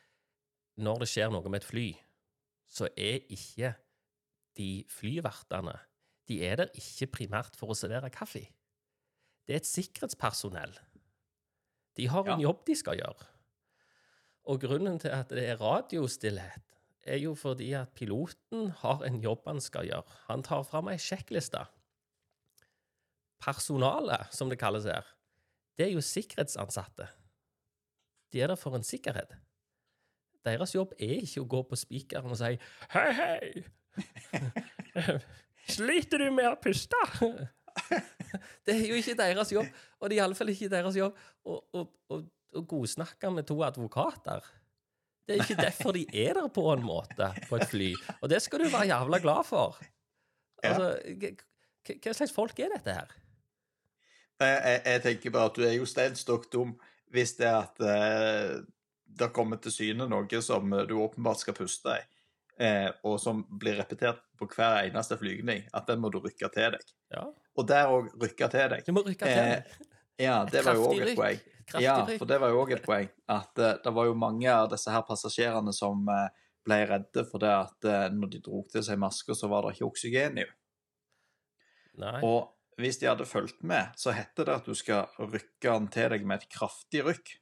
når 0.81 1.04
det 1.04 1.11
skjer 1.11 1.31
noe 1.33 1.50
med 1.50 1.62
et 1.62 1.69
fly, 1.69 1.88
så 2.66 2.88
er 2.99 3.23
ikke 3.33 3.75
de 4.59 4.85
flyvertene 4.90 5.75
De 6.25 6.38
er 6.40 6.57
der 6.57 6.71
ikke 6.78 7.11
primært 7.19 7.57
for 7.59 7.71
å 7.71 7.76
servere 7.76 8.09
kaffe. 8.09 8.47
Det 9.45 9.52
er 9.52 9.61
et 9.61 9.69
sikkerhetspersonell. 9.69 10.73
De 11.99 12.07
har 12.09 12.25
en 12.25 12.40
ja. 12.40 12.47
jobb 12.49 12.62
de 12.64 12.76
skal 12.81 12.97
gjøre. 12.97 13.26
Og 14.49 14.62
grunnen 14.62 14.97
til 15.00 15.12
at 15.12 15.28
det 15.33 15.45
er 15.50 15.61
radiostillhet, 15.61 16.64
er 17.04 17.21
jo 17.21 17.35
fordi 17.37 17.75
at 17.76 17.93
piloten 17.93 18.71
har 18.81 19.04
en 19.04 19.21
jobb 19.21 19.45
han 19.47 19.61
skal 19.61 19.85
gjøre. 19.85 20.16
Han 20.31 20.43
tar 20.45 20.64
fram 20.64 20.88
ei 20.88 20.97
sjekkliste. 20.97 21.61
Personalet, 23.45 24.33
som 24.33 24.49
det 24.49 24.59
kalles 24.61 24.88
her, 24.88 25.04
det 25.76 25.90
er 25.90 25.93
jo 25.93 26.00
sikkerhetsansatte. 26.04 27.11
De 28.33 28.40
er 28.40 28.49
der 28.49 28.57
for 28.57 28.76
en 28.76 28.87
sikkerhet. 28.87 29.37
Deres 30.45 30.75
jobb 30.75 30.93
er 30.99 31.23
ikke 31.23 31.43
å 31.43 31.51
gå 31.55 31.63
på 31.71 31.79
spikeren 31.79 32.33
og 32.33 32.39
si 32.41 32.53
Hei, 32.95 33.11
hei! 33.19 33.65
Sliter 35.75 36.21
du 36.21 36.29
med 36.35 36.51
å 36.51 36.57
puste? 36.61 37.01
Det 38.65 38.75
er 38.75 38.83
jo 38.87 38.99
ikke 38.99 39.17
deres 39.19 39.51
jobb, 39.55 39.71
og 39.99 40.11
det 40.11 40.19
er 40.19 40.21
iallfall 40.23 40.53
ikke 40.53 40.69
deres 40.73 40.99
jobb 40.99 41.17
å, 41.49 41.57
å, 41.75 41.81
å, 42.13 42.19
å 42.55 42.63
godsnakke 42.69 43.31
med 43.35 43.49
to 43.49 43.57
advokater. 43.67 44.45
Det 45.25 45.35
er 45.35 45.43
ikke 45.43 45.63
derfor 45.63 45.97
de 45.97 46.05
er 46.13 46.37
der 46.37 46.51
på 46.53 46.67
en 46.75 46.85
måte, 46.85 47.31
på 47.49 47.59
et 47.59 47.67
fly. 47.71 47.91
Og 48.21 48.29
det 48.31 48.43
skal 48.45 48.63
du 48.63 48.69
være 48.69 48.91
jævla 48.93 49.21
glad 49.25 49.49
for. 49.49 49.81
Altså, 50.65 50.91
hva 51.89 52.15
slags 52.17 52.35
folk 52.35 52.61
er 52.61 52.77
dette 52.77 52.97
her? 52.99 53.15
Jeg, 54.41 54.55
jeg, 54.55 54.81
jeg 54.85 55.03
tenker 55.09 55.35
bare 55.35 55.51
at 55.51 55.59
du 55.59 55.65
er 55.65 55.75
jo 55.79 55.89
steinstokk 55.89 56.51
dum 56.53 56.75
hvis 57.15 57.37
det 57.39 57.47
er 57.47 57.61
at 57.63 57.83
eh, 57.87 58.57
det 59.18 59.30
kommer 59.37 59.61
til 59.62 59.73
syne 59.73 60.09
noe 60.11 60.42
som 60.42 60.71
du 60.88 60.94
åpenbart 60.99 61.42
skal 61.44 61.54
puste 61.56 61.94
i, 61.97 62.02
eh, 62.64 62.90
og 63.06 63.18
som 63.23 63.44
blir 63.49 63.78
repetert 63.78 64.23
på 64.38 64.49
hver 64.50 64.85
eneste 64.88 65.16
flygning, 65.21 65.64
at 65.73 65.87
den 65.87 66.00
må 66.02 66.11
du 66.11 66.21
rykke 66.25 66.50
til 66.54 66.76
deg. 66.76 66.94
Ja, 67.14 67.26
Og 67.56 67.66
der 67.71 67.87
òg 67.87 68.09
rykke 68.18 68.49
til 68.50 68.71
deg. 68.73 68.85
Du 68.87 68.92
må 68.92 69.04
rykke 69.06 69.25
til. 69.25 69.52
Eh, 69.59 69.90
Ja, 70.18 70.44
det 70.47 70.61
var 70.64 70.76
jo 70.78 70.87
òg 70.92 71.00
et 71.02 71.16
poeng. 71.18 71.38
Kraftig 71.66 71.83
Ja, 71.83 71.94
for 72.21 72.28
det 72.30 72.37
var 72.38 72.50
jo 72.52 72.61
òg 72.62 72.73
et 72.76 72.85
poeng. 72.85 73.09
At 73.28 73.59
eh, 73.59 73.76
det 73.83 73.92
var 73.97 74.06
jo 74.06 74.14
mange 74.14 74.47
av 74.47 74.68
disse 74.71 74.92
her 74.94 75.02
passasjerene 75.02 75.73
som 75.75 76.06
eh, 76.09 76.28
ble 76.64 76.78
redde 76.87 77.25
for 77.30 77.42
det 77.42 77.50
at 77.50 77.88
eh, 77.90 78.04
når 78.14 78.30
de 78.35 78.40
dro 78.47 78.61
til 78.71 78.85
seg 78.87 79.00
masker, 79.02 79.35
så 79.35 79.49
var 79.50 79.66
det 79.66 79.75
ikke 79.75 79.88
oksygen 79.88 80.38
i. 80.38 80.44
henne. 80.44 80.61
Og 82.26 82.50
hvis 82.78 82.99
de 82.99 83.06
hadde 83.11 83.26
fulgt 83.26 83.62
med, 83.66 83.90
så 83.99 84.14
heter 84.14 84.47
det 84.49 84.54
at 84.61 84.66
du 84.66 84.75
skal 84.78 85.11
rykke 85.18 85.66
den 85.66 85.88
til 85.94 86.09
deg 86.14 86.25
med 86.26 86.42
et 86.42 86.49
kraftig 86.50 87.04
rykk. 87.06 87.35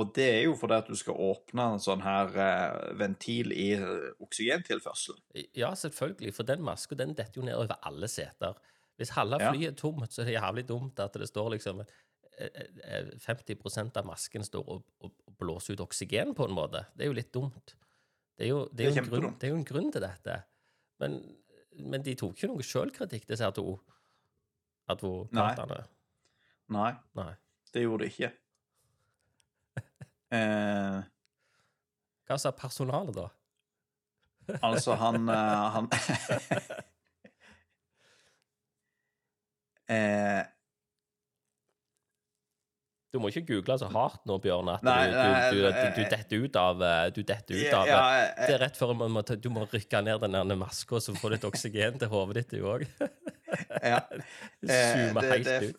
Og 0.00 0.10
det 0.16 0.24
er 0.26 0.40
jo 0.48 0.54
fordi 0.58 0.74
at 0.80 0.88
du 0.90 0.96
skal 0.98 1.18
åpne 1.22 1.64
en 1.74 1.82
sånn 1.82 2.00
her 2.02 2.32
eh, 2.42 2.94
ventil 2.98 3.52
i 3.54 3.68
eh, 3.76 4.08
oksygentilførselen. 4.24 5.20
Ja, 5.54 5.70
selvfølgelig, 5.78 6.32
for 6.34 6.48
den 6.48 6.64
maska 6.66 6.98
den 6.98 7.14
detter 7.14 7.40
jo 7.40 7.46
ned 7.46 7.58
over 7.60 7.78
alle 7.86 8.08
seter. 8.10 8.58
Hvis 8.98 9.14
halve 9.14 9.38
flyet 9.42 9.68
er 9.72 9.78
tomt, 9.78 10.10
så 10.14 10.22
er 10.22 10.30
det 10.30 10.36
jævlig 10.36 10.66
dumt 10.68 11.00
at 11.02 11.14
det 11.18 11.28
står 11.30 11.54
liksom 11.54 11.84
eh, 11.84 12.60
eh, 12.90 13.14
50% 13.22 13.98
av 14.02 14.06
masken 14.10 14.46
står 14.46 14.66
og, 14.66 14.84
og, 15.02 15.14
og 15.28 15.38
blåser 15.38 15.78
ut 15.78 15.84
oksygen, 15.86 16.34
på 16.34 16.48
en 16.48 16.58
måte. 16.58 16.84
Det 16.94 17.06
er 17.06 17.12
jo 17.12 17.18
litt 17.20 17.32
dumt. 17.34 17.76
Det 18.34 18.48
er 18.48 18.50
jo, 18.50 18.60
det 18.74 18.86
er 18.86 18.90
jo, 18.90 18.94
Det 18.94 18.98
er 18.98 19.04
en, 19.04 19.10
grunn, 19.14 19.34
det 19.38 19.46
er 19.46 19.54
jo 19.54 19.58
en 19.62 19.68
grunn 19.70 19.90
til 19.94 20.02
dette. 20.02 20.40
Men, 21.02 21.20
men 21.86 22.02
de 22.06 22.14
tok 22.18 22.34
ikke 22.34 22.50
noe 22.50 22.66
sjølkritikk, 22.66 23.28
disse 23.30 23.46
advokatene. 24.90 25.84
Nei, 26.74 26.92
Nei. 27.18 27.32
det 27.74 27.82
gjorde 27.86 28.02
de 28.06 28.10
ikke. 28.10 28.30
Eh, 30.34 30.98
Hva 32.24 32.38
sa 32.40 32.52
personalet, 32.56 33.14
da? 33.16 33.28
altså, 34.60 34.94
han 35.00 35.28
eh, 35.28 35.70
Han 35.76 35.88
eh, 39.94 40.42
Du 43.14 43.20
må 43.22 43.30
ikke 43.30 43.44
google 43.52 43.76
så 43.78 43.86
hardt 43.94 44.24
nå, 44.26 44.40
Bjørn, 44.42 44.68
at 44.74 44.82
Nei, 44.84 45.06
du, 45.06 45.14
du, 45.14 45.20
du, 45.70 45.84
du, 46.00 46.02
detter 46.10 46.36
ut 46.44 46.56
av 46.58 46.82
eh, 46.82 47.06
Du 47.14 47.22
detter 47.22 47.54
ut 47.60 47.76
av 47.78 47.86
ja, 47.88 48.00
eh, 48.02 48.26
eh, 48.26 48.46
Det 48.48 48.54
er 48.56 48.62
rett 48.66 48.76
før 48.80 48.94
man 48.98 49.14
må 49.14 49.22
du 49.22 49.50
må 49.54 49.60
rykke 49.70 50.02
ned 50.04 50.18
den 50.34 50.58
maska, 50.58 51.00
så 51.00 51.14
får 51.16 51.28
du 51.28 51.34
litt 51.36 51.48
oksygen 51.52 52.00
til 52.02 52.08
hodet 52.10 52.34
ditt, 52.42 52.50
du 52.58 52.66
òg. 52.68 52.82
ja. 53.92 54.00
Zoome 54.64 55.20
helt 55.30 55.52
ut. 55.68 55.78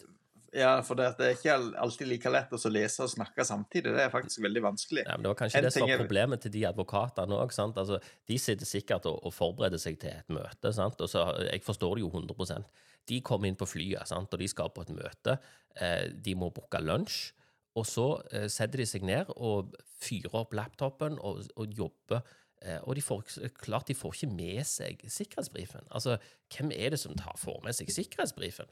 Ja, 0.55 0.71
for 0.88 0.95
det, 0.95 1.09
det 1.19 1.25
er 1.27 1.33
ikke 1.35 1.55
alltid 1.83 2.07
like 2.07 2.31
lett 2.31 2.53
å 2.55 2.71
lese 2.71 3.03
og 3.03 3.12
snakke 3.12 3.43
samtidig. 3.47 3.91
Det 3.91 4.05
er 4.05 4.12
faktisk 4.13 4.39
veldig 4.45 4.62
vanskelig. 4.63 5.03
Ja, 5.03 5.17
men 5.17 5.25
Det 5.25 5.31
var 5.33 5.39
kanskje 5.41 5.59
En 5.59 5.67
det 5.67 5.71
som 5.75 5.83
var 5.83 6.00
problemet 6.00 6.45
til 6.45 6.53
de 6.53 6.62
advokatene 6.69 7.35
òg. 7.35 7.55
Altså, 7.65 8.00
de 8.31 8.38
sitter 8.39 8.69
sikkert 8.69 9.09
og, 9.12 9.19
og 9.27 9.35
forbereder 9.35 9.81
seg 9.81 10.00
til 10.00 10.13
et 10.15 10.31
møte. 10.31 10.71
Sant? 10.75 11.01
Og 11.03 11.12
så, 11.12 11.25
jeg 11.50 11.63
forstår 11.65 11.97
det 12.00 12.05
jo 12.05 12.12
100 12.13 12.63
De 13.12 13.19
kommer 13.21 13.51
inn 13.51 13.59
på 13.59 13.67
flyet, 13.67 14.07
sant? 14.07 14.31
og 14.31 14.39
de 14.39 14.47
skal 14.47 14.71
på 14.71 14.85
et 14.85 14.93
møte. 14.95 15.38
Eh, 15.75 16.07
de 16.13 16.38
må 16.39 16.50
booke 16.55 16.79
lunsj. 16.79 17.33
Og 17.75 17.83
så 17.83 18.07
eh, 18.31 18.47
setter 18.47 18.79
de 18.79 18.88
seg 18.88 19.03
ned 19.03 19.35
og 19.35 19.75
fyrer 20.00 20.39
opp 20.39 20.55
laptopen 20.55 21.19
og, 21.19 21.43
og 21.59 21.75
jobber. 21.75 22.24
Eh, 22.63 22.79
og 22.88 22.95
de 22.95 23.03
får, 23.03 23.27
klart 23.59 23.91
de 23.91 23.97
får 23.97 24.15
ikke 24.15 24.31
med 24.31 24.63
seg 24.63 25.03
sikkerhetsbrifen. 25.03 25.83
Altså, 25.91 26.15
hvem 26.55 26.71
er 26.71 26.95
det 26.95 27.03
som 27.03 27.15
tar, 27.19 27.35
får 27.43 27.59
med 27.67 27.75
seg 27.75 27.91
sikkerhetsbrifen? 27.91 28.71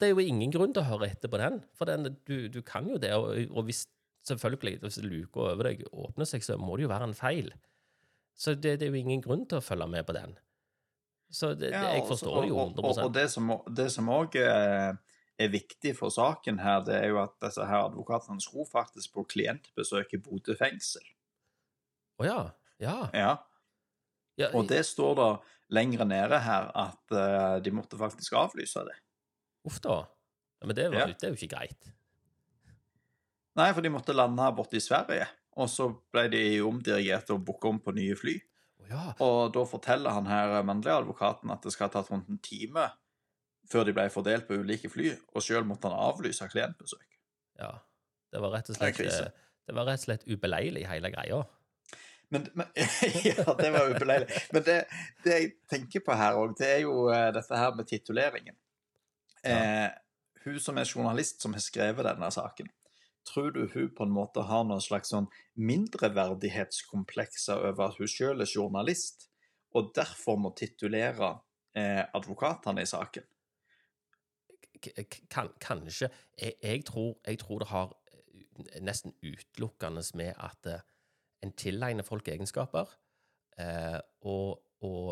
Det 0.00 0.08
er 0.08 0.14
jo 0.14 0.24
ingen 0.24 0.50
grunn 0.52 0.72
til 0.74 0.82
å 0.82 0.88
høre 0.88 1.08
etter 1.12 1.30
på 1.30 1.38
den, 1.38 1.60
for 1.78 1.88
den, 1.90 2.16
du, 2.26 2.48
du 2.50 2.60
kan 2.66 2.88
jo 2.90 2.98
det. 3.00 3.12
Og, 3.14 3.52
og 3.54 3.68
hvis 3.68 3.84
selvfølgelig, 4.26 4.80
hvis 4.82 4.98
luka 5.04 5.52
over 5.52 5.70
deg 5.70 5.84
åpner 5.92 6.28
seg, 6.28 6.44
så 6.44 6.56
må 6.58 6.76
det 6.76 6.86
jo 6.86 6.92
være 6.92 7.10
en 7.10 7.16
feil. 7.16 7.52
Så 8.34 8.56
det, 8.58 8.78
det 8.80 8.88
er 8.88 8.94
jo 8.94 9.02
ingen 9.04 9.22
grunn 9.22 9.44
til 9.46 9.60
å 9.60 9.64
følge 9.64 9.86
med 9.90 10.06
på 10.08 10.16
den. 10.16 10.34
Så 11.34 11.54
det, 11.58 11.72
ja, 11.74 11.94
jeg 11.96 12.04
forstår 12.08 12.42
det 12.42 12.50
jo 12.52 12.58
100 12.62 12.84
Og, 12.84 12.98
og 13.06 13.14
det 13.14 13.26
som, 13.32 13.50
det 13.70 13.88
som 13.94 14.10
òg 14.12 14.36
er, 14.38 14.98
er 15.38 15.50
viktig 15.50 15.94
for 15.98 16.14
saken 16.14 16.60
her, 16.62 16.82
det 16.86 16.98
er 16.98 17.08
jo 17.10 17.20
at 17.22 17.34
disse 17.42 17.64
her 17.66 17.88
advokatene 17.88 18.42
skulle 18.42 18.70
faktisk 18.70 19.16
på 19.16 19.26
klientbesøk 19.34 20.14
i 20.14 20.22
Bodø 20.22 20.54
fengsel. 20.58 21.06
Å 22.22 22.28
ja. 22.28 22.38
Ja. 22.82 22.98
Ja, 23.14 23.32
ja 24.38 24.50
Og 24.54 24.68
det 24.70 24.82
står 24.86 25.18
da 25.18 25.28
lenger 25.74 26.06
nede 26.06 26.38
her 26.42 26.70
at 26.76 27.14
uh, 27.14 27.58
de 27.62 27.72
måtte 27.74 27.98
faktisk 27.98 28.36
avlyse 28.38 28.82
det. 28.86 28.96
Uff 29.64 29.80
da. 29.84 30.00
Ja, 30.60 30.66
men 30.68 30.76
det, 30.76 30.88
var, 30.92 30.98
Ja. 30.98 31.06
det 31.12 31.22
er 31.28 31.32
jo 31.34 31.38
ikke 31.38 31.54
greit. 31.56 31.90
Nei, 33.56 33.68
for 33.72 33.84
de 33.86 33.90
måtte 33.94 34.14
lande 34.16 34.48
borte 34.56 34.76
i 34.78 34.82
Sverige. 34.82 35.26
Og 35.62 35.68
så 35.70 35.86
ble 36.12 36.24
de 36.32 36.40
omdirigert 36.66 37.28
og 37.30 37.44
booka 37.46 37.68
om 37.70 37.78
på 37.80 37.92
nye 37.94 38.16
fly. 38.18 38.34
Oh, 38.82 38.86
ja. 38.90 39.02
Og 39.22 39.52
da 39.54 39.62
forteller 39.70 40.10
han 40.16 40.26
her 40.26 40.56
mannlige 40.66 40.96
advokaten 40.98 41.52
at 41.54 41.62
det 41.62 41.72
skal 41.72 41.88
ha 41.88 41.94
tatt 41.94 42.10
rundt 42.10 42.28
en 42.32 42.40
time 42.42 42.88
før 43.70 43.86
de 43.88 43.94
ble 43.96 44.08
fordelt 44.12 44.44
på 44.48 44.58
ulike 44.60 44.90
fly, 44.92 45.14
og 45.32 45.40
sjøl 45.40 45.64
måtte 45.64 45.88
han 45.88 45.96
avlyse 45.96 46.44
klientbesøk. 46.52 47.06
ja. 47.62 47.70
Det 48.34 48.40
var 48.42 48.50
rett 48.50 48.66
og 48.72 48.74
slett 48.76 48.96
krise. 48.98 49.26
eh, 49.30 49.42
Det 49.70 49.74
var 49.78 49.86
rett 49.86 50.00
og 50.02 50.04
slett 50.08 50.24
ubeleilig, 50.26 50.82
hele 50.90 51.08
greia. 51.14 51.36
Men, 52.34 52.48
men 52.58 52.66
Ja, 53.30 53.54
det 53.54 53.68
var 53.72 53.88
ubeleilig. 53.94 54.26
Men 54.52 54.64
det, 54.66 54.74
det 55.22 55.36
jeg 55.38 55.52
tenker 55.70 56.02
på 56.02 56.16
her 56.18 56.34
òg, 56.40 56.56
det 56.58 56.66
er 56.66 56.80
jo 56.82 57.06
eh, 57.14 57.28
dette 57.32 57.56
her 57.60 57.72
med 57.78 57.86
tituleringen. 57.86 58.56
Eh, 59.48 59.90
hun 60.44 60.60
som 60.60 60.76
er 60.78 60.88
journalist 60.88 61.42
som 61.42 61.52
har 61.56 61.62
skrevet 61.64 62.06
denne 62.06 62.30
saken, 62.32 62.68
tror 63.24 63.50
du 63.54 63.62
hun 63.72 63.90
på 63.96 64.04
en 64.04 64.12
måte 64.12 64.42
har 64.44 64.64
noen 64.68 64.82
slags 64.84 65.08
sånn 65.14 65.28
mindreverdighetskomplekser 65.56 67.56
over 67.70 67.88
at 67.88 67.98
hun 68.00 68.10
sjøl 68.10 68.40
er 68.44 68.50
journalist, 68.50 69.30
og 69.74 69.92
derfor 69.96 70.36
må 70.38 70.52
titulere 70.56 71.38
eh, 71.76 72.04
advokatene 72.14 72.82
i 72.84 72.88
saken? 72.88 73.24
Kan, 75.32 75.48
kanskje. 75.60 76.10
Jeg, 76.36 76.52
jeg, 76.60 76.84
tror, 76.84 77.16
jeg 77.24 77.38
tror 77.40 77.58
det 77.62 77.68
har 77.70 77.94
eh, 78.12 78.82
nesten 78.84 79.14
utelukkende 79.24 80.02
med 80.20 80.32
at 80.36 80.66
eh, 80.68 80.84
en 81.44 81.52
tilegner 81.56 82.04
folk 82.04 82.28
egenskaper, 82.28 82.84
eh, 83.58 84.00
og, 84.28 84.60
og 84.84 85.04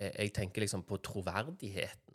jeg, 0.00 0.12
jeg 0.14 0.32
tenker 0.40 0.60
liksom 0.64 0.82
på 0.88 0.96
troverdigheten 1.04 2.07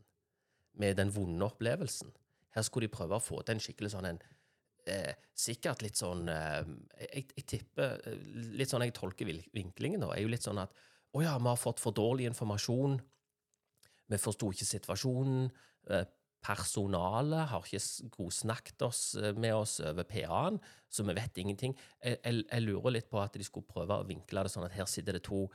med 0.79 0.97
den 0.97 1.11
vonde 1.13 1.45
opplevelsen. 1.45 2.13
Her 2.53 2.65
skulle 2.65 2.87
de 2.87 2.95
prøve 2.95 3.17
å 3.17 3.23
få 3.23 3.41
til 3.41 3.57
en 3.57 3.63
skikkelig 3.63 3.93
sånn 3.93 4.09
en 4.11 4.19
eh, 4.89 5.13
Sikkert 5.33 5.81
litt 5.81 5.97
sånn 5.97 6.27
eh, 6.29 6.61
jeg, 7.07 7.27
jeg 7.37 7.45
tipper 7.49 7.95
eh, 8.09 8.19
Litt 8.59 8.73
sånn 8.73 8.85
jeg 8.85 8.93
tolker 8.97 9.29
vinklingen, 9.55 10.03
da, 10.05 10.11
er 10.13 10.25
jo 10.25 10.33
litt 10.33 10.45
sånn 10.45 10.61
at 10.61 10.73
å 11.13 11.21
ja, 11.21 11.35
vi 11.37 11.45
har 11.45 11.59
fått 11.61 11.77
for 11.77 11.93
dårlig 11.93 12.25
informasjon. 12.25 12.95
Vi 14.09 14.17
forsto 14.17 14.47
ikke 14.49 14.65
situasjonen. 14.65 15.43
Eh, 15.93 16.05
Personalet 16.43 17.47
har 17.53 17.63
ikke 17.63 18.09
godsnakket 18.17 18.83
oss 18.83 19.03
eh, 19.15 19.31
med 19.39 19.55
oss 19.55 19.77
over 19.79 20.03
PA-en, 20.03 20.57
så 20.91 21.05
vi 21.07 21.15
vet 21.15 21.37
ingenting. 21.39 21.75
Jeg, 22.03 22.17
jeg, 22.17 22.41
jeg 22.49 22.65
lurer 22.65 22.97
litt 22.97 23.07
på 23.11 23.21
at 23.21 23.37
de 23.39 23.45
skulle 23.47 23.69
prøve 23.69 23.95
å 23.95 24.07
vinkle 24.09 24.43
det 24.43 24.51
sånn 24.51 24.65
at 24.67 24.75
her 24.75 24.89
sitter 24.91 25.15
det 25.15 25.23
to 25.29 25.45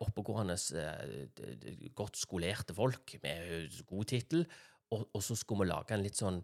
oppegående, 0.00 0.54
eh, 0.80 1.26
d- 1.36 1.54
d- 1.60 1.90
godt 1.94 2.16
skolerte 2.16 2.74
folk 2.74 3.16
med 3.22 3.50
eh, 3.52 3.80
god 3.86 4.04
tittel, 4.08 4.46
og, 4.90 5.08
og 5.14 5.22
så 5.22 5.36
skulle 5.36 5.64
vi 5.66 5.70
lage 5.72 5.92
en 5.94 6.02
litt 6.02 6.16
sånn 6.16 6.38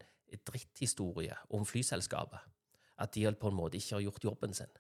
dritthistorie 0.45 1.37
om 1.57 1.65
flyselskapet. 1.65 2.41
At 3.01 3.13
de 3.17 3.31
på 3.39 3.49
en 3.51 3.57
måte 3.57 3.79
ikke 3.79 3.97
har 3.97 4.05
gjort 4.05 4.25
jobben 4.29 4.53
sin. 4.55 4.71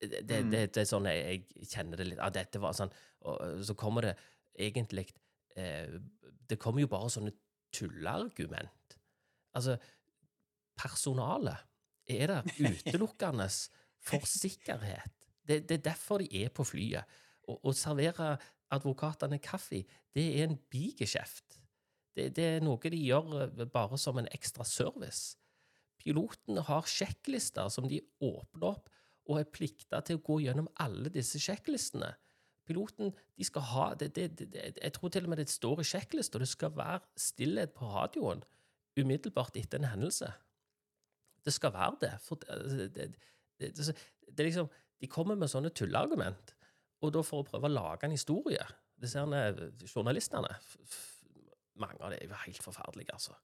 Det, 0.00 0.22
det, 0.28 0.38
Mm. 0.44 0.50
det, 0.52 0.60
det 0.74 0.80
er 0.82 0.88
sånn 0.88 1.06
jeg, 1.08 1.44
jeg 1.56 1.68
kjenner 1.72 1.96
det 1.96 2.06
litt 2.10 2.18
at 2.20 2.34
Dette 2.36 2.58
var 2.60 2.74
sånn 2.76 2.90
Og 3.24 3.62
så 3.64 3.72
kommer 3.80 4.04
det 4.04 4.10
egentlig 4.60 5.06
eh, 5.56 5.88
Det 6.50 6.58
kommer 6.60 6.82
jo 6.82 6.90
bare 6.92 7.08
sånne 7.08 7.32
tulleargument. 7.72 8.98
Altså, 9.56 9.78
personalet 10.76 11.56
er 12.12 12.26
der 12.30 12.42
utelukkende 12.60 13.48
for 14.04 14.26
sikkerhet. 14.28 15.10
Det, 15.46 15.62
det 15.68 15.78
er 15.80 15.84
derfor 15.90 16.18
de 16.22 16.28
er 16.44 16.52
på 16.54 16.64
flyet. 16.64 17.04
Å, 17.46 17.58
å 17.62 17.74
servere 17.76 18.34
advokatene 18.74 19.38
kaffe, 19.42 19.84
det 20.16 20.26
er 20.40 20.48
en 20.48 20.58
bigeskjeft. 20.72 21.60
Det, 22.16 22.30
det 22.36 22.46
er 22.56 22.64
noe 22.64 22.80
de 22.90 22.98
gjør 22.98 23.34
eh, 23.44 23.66
bare 23.70 23.98
som 24.00 24.18
en 24.18 24.28
ekstra 24.34 24.64
service. 24.66 25.36
Pilotene 26.00 26.62
har 26.66 26.88
sjekklister 26.88 27.70
som 27.72 27.88
de 27.90 28.00
åpner 28.22 28.70
opp, 28.72 28.90
og 29.26 29.40
er 29.40 29.50
plikta 29.50 30.00
til 30.06 30.20
å 30.20 30.22
gå 30.22 30.38
gjennom 30.44 30.68
alle 30.82 31.10
disse 31.10 31.40
sjekklistene. 31.42 32.12
Piloten 32.66 33.12
de 33.38 33.46
skal 33.46 33.64
ha 33.72 33.86
det, 33.98 34.12
det, 34.14 34.28
det, 34.38 34.62
Jeg 34.78 34.92
tror 34.94 35.10
til 35.10 35.26
og 35.26 35.32
med 35.32 35.40
det 35.42 35.48
står 35.50 35.82
i 35.82 35.86
sjekklista, 35.86 36.38
det 36.42 36.50
skal 36.50 36.74
være 36.74 37.02
stillhet 37.18 37.74
på 37.74 37.90
radioen 37.90 38.42
umiddelbart 38.96 39.58
etter 39.58 39.82
en 39.82 39.90
hendelse. 39.90 40.30
Det 41.44 41.54
skal 41.54 41.74
være 41.74 41.98
det. 42.02 42.12
For 42.24 42.40
det, 42.42 42.88
det, 42.94 43.08
det, 43.60 43.72
det 43.76 44.40
er 44.40 44.48
liksom 44.48 44.70
De 44.96 45.10
kommer 45.12 45.36
med 45.36 45.50
sånne 45.52 45.68
tulleargument, 45.76 46.54
og 47.04 47.12
da 47.12 47.22
for 47.26 47.42
å 47.42 47.46
prøve 47.46 47.68
å 47.68 47.76
lage 47.76 48.06
en 48.06 48.16
historie 48.16 48.64
Disse 48.96 49.20
her 49.20 49.58
journalistene 49.84 50.54
Mange 51.76 52.00
av 52.00 52.14
dem 52.14 52.22
er 52.22 52.30
jo 52.30 52.38
helt 52.46 52.62
forferdelige, 52.64 53.12
altså. 53.12 53.34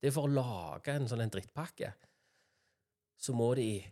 Det 0.00 0.08
er 0.08 0.14
for 0.16 0.28
å 0.28 0.32
lage 0.32 0.94
en 0.96 1.08
sånn 1.10 1.20
en 1.20 1.32
drittpakke, 1.32 1.90
så 3.20 3.34
må 3.36 3.50
de 3.58 3.82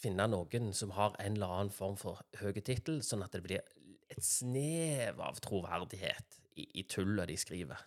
finne 0.00 0.24
noen 0.32 0.70
som 0.76 0.94
har 0.96 1.12
en 1.20 1.36
eller 1.36 1.52
annen 1.52 1.72
form 1.72 1.98
for 2.00 2.22
høy 2.40 2.56
tittel, 2.64 3.02
sånn 3.04 3.24
at 3.24 3.36
det 3.36 3.42
blir 3.44 3.60
et 4.08 4.24
snev 4.24 5.20
av 5.20 5.40
troverdighet 5.44 6.38
i, 6.56 6.68
i 6.80 6.86
tullet 6.88 7.28
de 7.28 7.36
skriver. 7.40 7.84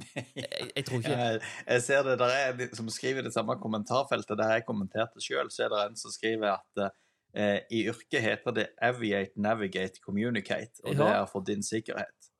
Jeg, 0.16 0.70
jeg, 0.72 0.84
tror 0.88 1.02
ikke 1.02 1.16
jeg, 1.18 1.40
jeg 1.66 1.82
ser 1.84 2.06
det 2.06 2.14
der 2.22 2.30
er 2.32 2.70
som 2.72 2.86
skriver 2.88 3.20
i 3.20 3.26
det 3.26 3.34
samme 3.34 3.58
kommentarfeltet 3.60 4.38
der 4.40 4.54
jeg 4.54 4.64
kommenterte 4.64 5.20
sjøl, 5.20 5.50
så 5.52 5.66
er 5.66 5.74
det 5.74 5.80
en 5.82 5.98
som 6.00 6.14
skriver 6.14 6.54
at 6.54 6.94
eh, 7.34 7.60
i 7.70 7.84
yrket 7.88 8.22
heter 8.22 8.50
det 8.50 8.66
'aviate, 8.82 9.32
navigate, 9.36 10.00
communicate', 10.08 10.80
og 10.84 10.94
ja. 10.94 10.98
det 10.98 11.14
er 11.16 11.26
for 11.32 11.40
din 11.40 11.62
sikkerhet. 11.62 12.30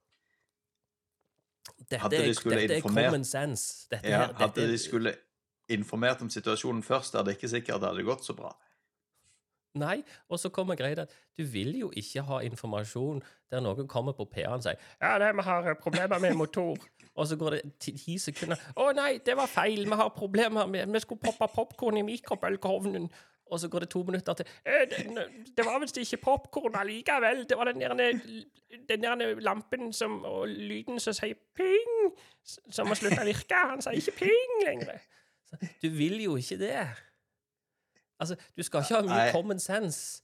Dette, 1.91 2.11
de 2.11 2.35
dette 2.35 2.75
er 2.75 2.81
common 2.81 3.25
sense. 3.25 3.89
Dette 3.91 4.09
ja, 4.09 4.27
her, 4.27 4.35
hadde 4.35 4.73
de 4.73 4.79
skulle 4.79 5.15
informert 5.69 6.23
om 6.23 6.31
situasjonen 6.31 6.83
først, 6.83 7.15
er 7.15 7.23
det 7.23 7.31
ikke 7.31 7.49
sikkert 7.49 7.81
det 7.81 7.89
hadde 7.89 8.05
gått 8.05 8.25
så 8.27 8.35
bra. 8.35 8.53
Nei, 9.79 10.01
og 10.29 10.41
så 10.43 10.51
kommer 10.51 10.75
greia 10.75 11.05
at 11.05 11.13
du 11.39 11.45
vil 11.47 11.77
jo 11.79 11.93
ikke 11.95 12.25
ha 12.27 12.41
informasjon 12.43 13.21
der 13.51 13.63
noen 13.63 13.87
kommer 13.89 14.17
på 14.19 14.27
PA-en 14.27 14.59
og 14.59 14.65
sier 14.65 14.75
'Ja, 15.01 15.19
nei, 15.19 15.33
vi 15.33 15.43
har 15.47 15.75
problemer 15.75 16.19
med 16.19 16.35
motor', 16.35 16.87
og 17.15 17.27
så 17.27 17.37
går 17.37 17.51
det 17.51 17.63
ti 17.79 18.19
sekunder 18.19 18.57
'Å 18.77 18.93
nei, 18.95 19.19
det 19.19 19.37
var 19.37 19.47
feil, 19.47 19.85
vi 19.85 19.95
har 19.95 20.09
problemer 20.09 20.67
med 20.67 20.93
Vi 20.93 21.01
skulle 21.01 21.21
poppe 21.21 21.47
popkorn 21.55 21.97
i 21.97 22.03
mikrobølgeovnen' 22.03 23.11
og 23.51 23.61
så 23.61 23.69
går 23.69 23.85
det 23.85 23.91
to 23.93 24.03
minutter 24.07 24.39
til 24.39 24.47
«Eh, 24.65 24.87
det, 24.91 25.27
det 25.57 25.67
var 25.67 25.81
visst 25.83 25.99
ikke 26.01 26.21
popkorn 26.23 26.79
allikevel. 26.81 27.45
Det 27.51 27.59
var 27.59 27.71
den 27.73 27.81
der, 27.83 28.21
den 28.89 29.03
der 29.03 29.41
lampen 29.43 29.93
som, 29.93 30.21
og 30.25 30.49
lyden 30.49 31.01
som 31.03 31.17
sier 31.17 31.39
ping, 31.57 32.15
som 32.47 32.91
har 32.91 32.99
slutta 32.99 33.25
å 33.25 33.29
virke. 33.29 33.63
Han 33.75 33.83
sier 33.85 33.99
ikke 33.99 34.19
ping 34.23 34.57
lenger. 34.67 35.03
Du 35.83 35.89
vil 35.91 36.21
jo 36.23 36.37
ikke 36.39 36.61
det. 36.61 36.87
Altså, 38.21 38.37
du 38.57 38.63
skal 38.63 38.85
ikke 38.85 39.01
ha 39.01 39.07
mye 39.09 39.31
common 39.35 39.63
sense 39.63 40.23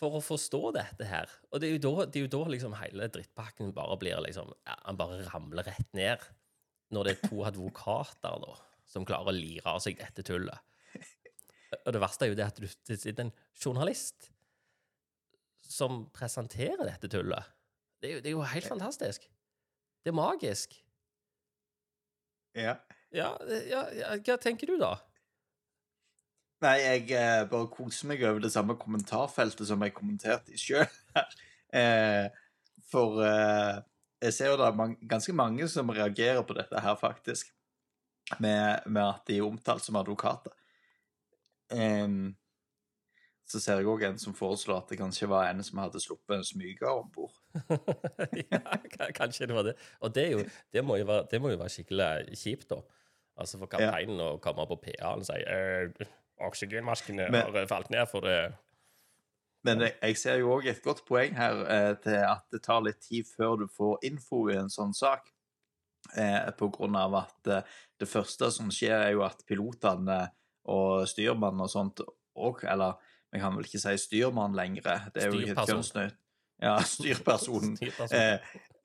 for 0.00 0.16
å 0.16 0.24
forstå 0.24 0.62
dette 0.76 1.06
her. 1.08 1.30
Og 1.50 1.60
det 1.60 1.68
er 1.68 1.76
jo 1.76 1.82
da, 1.84 2.06
er 2.06 2.24
jo 2.24 2.30
da 2.32 2.40
liksom 2.54 2.76
hele 2.80 3.08
drittpakken 3.12 3.74
bare 3.76 3.98
blir 4.00 4.22
liksom 4.24 4.52
Han 4.86 5.00
bare 5.00 5.24
ramler 5.28 5.66
rett 5.68 5.90
ned. 5.96 6.24
Når 6.90 7.06
det 7.06 7.12
er 7.16 7.28
to 7.28 7.44
advokater 7.46 8.40
da, 8.42 8.54
som 8.90 9.04
klarer 9.06 9.30
å 9.30 9.36
lire 9.36 9.70
av 9.70 9.82
seg 9.84 10.00
dette 10.00 10.24
tullet. 10.26 10.58
Og 11.78 11.94
det 11.94 12.02
verste 12.02 12.26
er 12.26 12.32
jo 12.32 12.38
det 12.38 12.46
at 12.46 12.60
du, 12.60 12.66
sitter 12.68 13.26
en 13.26 13.34
journalist 13.54 14.30
som 15.70 16.04
presenterer 16.14 16.82
dette 16.88 17.10
tullet. 17.12 17.46
Det 18.02 18.08
er 18.08 18.14
jo, 18.16 18.22
det 18.24 18.30
er 18.30 18.34
jo 18.34 18.46
helt 18.54 18.66
fantastisk. 18.66 19.28
Det 20.02 20.10
er 20.10 20.16
magisk. 20.16 20.74
Ja. 22.56 22.74
Ja, 23.14 23.34
ja, 23.68 23.84
ja. 23.94 24.16
Hva 24.24 24.36
tenker 24.40 24.70
du, 24.70 24.76
da? 24.80 24.96
Nei, 26.60 26.76
jeg 26.82 27.06
eh, 27.16 27.44
bare 27.48 27.70
koser 27.72 28.10
meg 28.10 28.22
over 28.26 28.42
det 28.44 28.52
samme 28.52 28.76
kommentarfeltet 28.78 29.68
som 29.68 29.80
jeg 29.84 29.94
kommenterte 29.96 30.52
i 30.52 30.60
sjøl. 30.60 30.84
eh, 31.80 32.26
for 32.90 33.22
eh, 33.24 33.80
jeg 34.20 34.36
ser 34.36 34.52
jo 34.52 34.58
det 34.60 34.68
er 34.68 34.94
ganske 35.08 35.34
mange 35.36 35.68
som 35.72 35.92
reagerer 35.94 36.42
på 36.44 36.56
dette 36.58 36.82
her, 36.84 36.98
faktisk. 37.00 37.54
Med, 38.38 38.84
med 38.86 39.02
at 39.02 39.24
de 39.26 39.38
er 39.40 39.46
omtalt 39.46 39.82
som 39.82 39.96
advokater. 39.98 40.52
Um, 41.70 42.36
så 43.50 43.58
ser 43.58 43.80
jeg 43.80 43.90
òg 43.90 44.04
en 44.06 44.18
som 44.20 44.34
foreslår 44.36 44.84
at 44.84 44.92
det 44.92 45.00
kanskje 45.00 45.26
var 45.30 45.48
en 45.50 45.62
som 45.66 45.80
hadde 45.82 46.00
sluppet 46.02 46.36
en 46.36 46.46
smyger 46.46 46.90
om 46.92 47.08
bord. 47.10 47.34
ja, 48.52 48.62
kanskje 49.16 49.48
det 49.50 49.56
var 49.56 49.66
det. 49.66 49.74
Og 50.00 50.14
det, 50.14 50.26
jo, 50.32 50.44
det, 50.72 50.84
må 50.86 50.98
være, 51.02 51.24
det, 51.30 51.40
må 51.42 51.50
jo 51.50 51.58
være, 51.58 51.74
skikkelig 51.74 52.38
kjipt, 52.38 52.70
da. 52.70 52.80
Altså 53.40 53.58
for 53.58 53.70
kapteinen 53.72 54.20
ja. 54.20 54.32
å 54.34 54.40
komme 54.42 54.66
på 54.68 54.78
PA-en 54.84 55.22
og 55.24 55.26
si 55.26 55.38
eh, 55.40 56.10
oksygenmaskene 56.44 57.30
har 57.32 57.70
falt 57.70 57.90
ned 57.90 58.06
for 58.10 58.26
det. 58.26 58.38
Men 59.66 59.82
jeg, 59.84 59.96
jeg 59.98 60.18
ser 60.20 60.40
jo 60.40 60.54
òg 60.54 60.70
et 60.70 60.82
godt 60.84 61.02
poeng 61.08 61.36
her 61.36 61.64
eh, 61.66 61.92
til 62.04 62.20
at 62.22 62.46
det 62.52 62.62
tar 62.64 62.84
litt 62.84 63.00
tid 63.04 63.28
før 63.28 63.58
du 63.60 63.66
får 63.72 64.06
info 64.08 64.46
i 64.52 64.56
en 64.60 64.72
sånn 64.72 64.94
sak. 64.96 65.28
Eh, 66.16 66.48
på 66.56 66.70
grunn 66.74 66.96
av 66.96 67.16
at 67.20 67.50
eh, 67.50 67.74
det 68.00 68.08
første 68.08 68.48
som 68.54 68.70
skjer, 68.72 68.96
er 68.96 69.16
jo 69.16 69.24
at 69.26 69.44
pilotene 69.48 70.22
og 70.68 71.06
styrmann 71.08 71.60
og 71.62 71.70
sånt 71.72 72.02
òg, 72.36 72.64
eller 72.68 72.98
vi 73.30 73.40
kan 73.42 73.54
vel 73.56 73.68
ikke 73.68 73.82
si 73.82 73.94
styrmann 74.00 74.56
lenger, 74.58 75.06
det 75.14 75.24
er 75.24 75.30
jo 75.30 75.40
ikke 75.40 75.54
et 75.54 75.72
kjønnsnøyt. 75.72 76.18
Ja, 76.60 76.74
styrpersonen. 76.96 77.78
eh, 78.16 78.36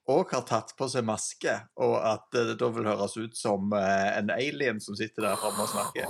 og 0.06 0.30
har 0.36 0.44
tatt 0.46 0.76
på 0.78 0.86
seg 0.92 1.02
maske, 1.08 1.54
og 1.82 1.96
at 1.98 2.28
det 2.36 2.60
da 2.62 2.68
vil 2.70 2.86
høres 2.86 3.16
ut 3.18 3.38
som 3.38 3.74
eh, 3.74 4.10
en 4.20 4.30
alien 4.36 4.78
som 4.84 4.94
sitter 4.98 5.26
der 5.26 5.40
framme 5.42 5.66
og 5.66 5.72
snakker. 5.72 6.06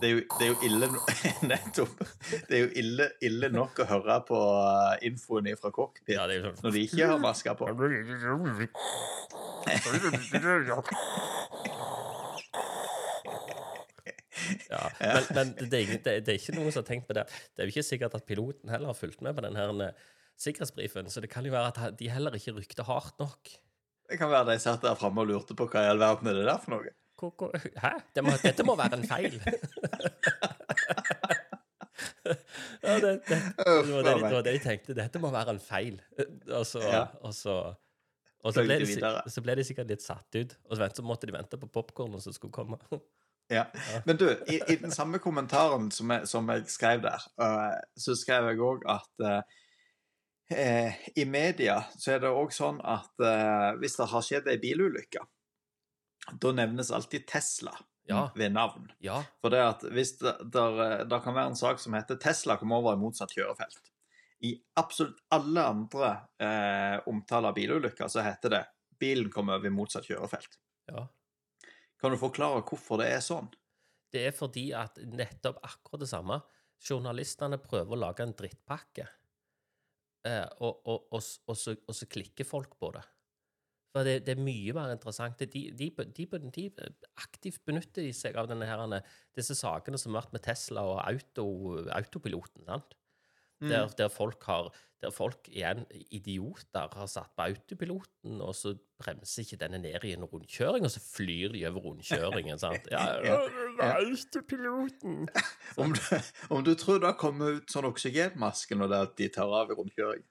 Det 0.00 0.08
er 0.08 0.14
jo, 0.14 0.22
det 0.38 0.46
er 0.46 0.50
jo 0.50 0.56
ille 0.68 0.88
Nettopp. 1.50 2.00
Det 2.48 2.56
er 2.56 2.62
jo 2.64 2.70
ille, 2.80 3.10
ille, 3.24 3.50
nok 3.52 3.80
å 3.84 3.86
høre 3.88 4.18
på 4.28 4.40
uh, 4.40 4.96
infoen 5.04 5.48
fra 5.60 5.72
cockpit 5.72 6.16
ja, 6.16 6.26
sånn. 6.28 6.58
når 6.64 6.74
de 6.74 6.82
ikke 6.88 7.08
har 7.12 7.20
maske 7.20 7.54
på. 7.56 7.68
Ja, 14.70 14.82
men, 15.00 15.30
men 15.36 15.54
det, 15.58 15.80
er, 15.80 15.98
det, 16.04 16.18
er, 16.20 16.36
ikke 16.38 16.56
noen 16.56 16.72
som 16.72 16.82
har 16.82 16.88
tenkt 16.90 17.08
på 17.08 17.16
det. 17.16 17.26
Det 17.54 17.62
er 17.62 17.68
jo 17.68 17.74
ikke 17.74 17.86
sikkert 17.86 18.16
at 18.18 18.26
piloten 18.28 18.72
heller 18.72 18.92
har 18.92 18.98
fulgt 18.98 19.22
med 19.24 19.36
på 19.36 19.44
denne 19.46 19.62
her 19.62 19.94
sikkerhetsbrifen, 20.36 21.08
så 21.10 21.22
det 21.24 21.30
kan 21.32 21.46
jo 21.46 21.54
være 21.54 21.72
at 21.72 21.98
de 21.98 22.10
heller 22.12 22.34
ikke 22.36 22.52
rykte 22.58 22.84
hardt 22.86 23.16
nok. 23.22 23.52
Det 24.06 24.18
kan 24.20 24.30
være 24.30 24.52
de 24.52 24.58
satt 24.62 24.84
der 24.84 24.94
framme 24.98 25.24
og 25.24 25.30
lurte 25.30 25.56
på 25.58 25.66
hva 25.70 25.82
i 25.82 25.90
all 25.90 26.00
verden 26.00 26.30
er 26.30 26.38
det 26.38 26.46
der 26.46 26.60
for 26.62 26.76
noe. 26.76 26.92
Hæ? 27.80 27.92
Det 28.14 28.24
må, 28.24 28.34
dette 28.42 28.64
må 28.66 28.76
være 28.76 28.98
en 29.00 29.06
feil. 29.08 29.40
ja, 32.84 32.98
det, 33.00 33.12
det, 33.24 33.38
det, 33.64 33.94
var 33.94 34.02
det, 34.04 34.14
var 34.20 34.44
det 34.44 34.52
jeg 34.58 34.62
tenkte. 34.66 34.96
Dette 34.98 35.22
må 35.22 35.32
være 35.32 35.56
en 35.56 35.62
feil. 35.62 35.96
Og 36.52 36.66
så, 36.68 36.82
ja. 36.84 37.06
og 37.24 37.34
så, 37.34 37.56
og 38.44 38.52
så, 38.52 38.66
ble 38.66 38.78
de, 38.84 38.86
så 39.32 39.44
ble 39.44 39.56
de 39.56 39.64
sikkert 39.66 39.88
litt 39.94 40.04
satt 40.04 40.36
ut. 40.36 40.56
Og 40.68 40.76
så 40.76 41.06
måtte 41.06 41.26
de 41.30 41.34
vente 41.34 41.56
på 41.60 41.70
popkornet 41.72 42.22
som 42.22 42.36
skulle 42.36 42.54
komme. 42.54 42.78
Ja. 43.52 43.66
Men 44.04 44.18
du, 44.18 44.26
i, 44.50 44.58
i, 44.58 44.76
den 44.80 44.90
samme 44.94 45.20
kommentaren 45.22 45.90
som 45.94 46.10
jeg, 46.10 46.26
som 46.26 46.48
jeg 46.50 46.66
skrev 46.70 47.04
der, 47.04 47.26
uh, 47.38 47.76
så 47.94 48.16
skrev 48.18 48.50
jeg 48.50 48.62
òg 48.66 48.86
at 48.90 49.26
uh, 49.26 50.96
i 51.14 51.26
media 51.30 51.80
så 51.94 52.16
er 52.16 52.24
det 52.24 52.32
òg 52.34 52.54
sånn 52.54 52.80
at 52.82 53.12
uh, 53.22 53.76
hvis 53.78 53.98
det 54.00 54.08
har 54.10 54.26
skjedd 54.26 54.50
ei 54.50 54.58
bilulykke, 54.62 55.22
da 56.42 56.52
nevnes 56.58 56.90
alltid 56.94 57.26
Tesla 57.30 57.76
ja. 58.06 58.30
ved 58.34 58.52
navn. 58.52 58.92
Ja. 58.98 59.24
For 59.40 59.50
det 59.50 59.62
at 59.62 59.84
hvis 59.92 60.16
det, 60.18 60.36
der, 60.52 61.04
der, 61.04 61.20
kan 61.22 61.34
være 61.34 61.52
en 61.52 61.58
sak 61.58 61.80
som 61.82 61.94
heter 61.94 62.16
'Tesla 62.16 62.56
kom 62.56 62.72
over 62.72 62.94
i 62.94 63.00
motsatt 63.00 63.34
kjørefelt'. 63.34 63.92
I 64.46 64.52
absolutt 64.76 65.22
alle 65.32 65.62
andre 65.64 66.10
eh, 66.38 66.98
omtaler 67.08 67.48
av 67.48 67.54
bilulykker 67.56 68.08
så 68.08 68.24
heter 68.26 68.52
det 68.52 68.64
'bilen 69.00 69.30
kom 69.32 69.48
over 69.48 69.66
i 69.66 69.74
motsatt 69.74 70.06
kjørefelt'. 70.06 70.58
Ja. 70.92 71.06
Kan 72.00 72.12
du 72.12 72.20
forklare 72.20 72.64
hvorfor 72.66 73.00
det 73.00 73.08
er 73.14 73.22
sånn? 73.24 73.48
Det 74.12 74.22
er 74.28 74.36
fordi 74.36 74.68
at 74.76 74.98
nettopp 75.10 75.62
akkurat 75.66 76.04
det 76.04 76.10
samme. 76.10 76.40
Journalistene 76.86 77.58
prøver 77.60 77.96
å 77.96 78.00
lage 78.00 78.24
en 78.24 78.34
drittpakke, 78.36 79.06
eh, 80.28 80.44
og, 80.60 80.82
og, 80.84 81.06
og, 81.16 81.22
så, 81.22 81.72
og, 81.78 81.94
så, 81.96 82.08
klikker 82.10 82.46
folk 82.48 82.76
på 82.80 82.90
det. 82.96 83.02
For 83.96 84.04
det, 84.04 84.18
det 84.26 84.34
er 84.34 84.44
mye 84.44 84.74
mer 84.76 84.92
interessant. 84.92 85.40
De, 85.40 85.62
de, 85.72 85.88
de, 85.88 86.26
de, 86.52 86.66
aktivt 87.24 87.62
benytter 87.64 88.04
de 88.04 88.12
seg 88.12 88.36
av 88.36 88.50
denne 88.50 88.68
her, 88.68 88.84
disse 89.36 89.56
sakene 89.56 89.96
som 90.00 90.12
har 90.12 90.26
vært 90.26 90.36
med 90.36 90.44
Tesla 90.44 90.84
og 90.84 91.00
auto, 91.00 91.46
autopiloten. 91.96 92.68
sant? 92.68 92.92
Mm. 93.60 93.70
Der, 93.72 93.86
der, 93.98 94.08
folk 94.12 94.42
har 94.44 94.74
Der 95.00 95.10
folk 95.12 95.48
igjen, 95.52 95.84
idioter, 96.10 96.88
har 96.92 97.06
satt 97.06 97.28
på 97.36 97.44
autopiloten, 97.44 98.40
og 98.40 98.54
så 98.56 98.72
bremser 98.98 99.44
ikke 99.44 99.58
denne 99.60 99.78
ned 99.78 100.04
i 100.08 100.14
en 100.16 100.24
rundkjøring, 100.24 100.86
og 100.88 100.90
så 100.90 101.02
flyr 101.04 101.52
de 101.52 101.66
over 101.68 101.84
rundkjøringen. 101.84 102.58
sant? 102.58 102.88
Ja, 102.90 103.02
ja, 103.28 103.90
autopiloten! 104.00 105.28
Om 105.84 105.92
du, 105.92 106.00
om 106.48 106.64
du 106.64 106.72
tror 106.74 107.02
det 107.02 107.10
har 107.10 107.18
kommet 107.20 107.60
ut 107.60 107.70
sånn 107.76 107.84
oksygenmaske 107.84 108.78
når 108.78 108.88
det 108.88 108.96
er 108.96 109.10
at 109.10 109.16
de 109.20 109.28
tar 109.36 109.52
av 109.60 109.70
i 109.70 109.76
rundkjøringen? 109.76 110.30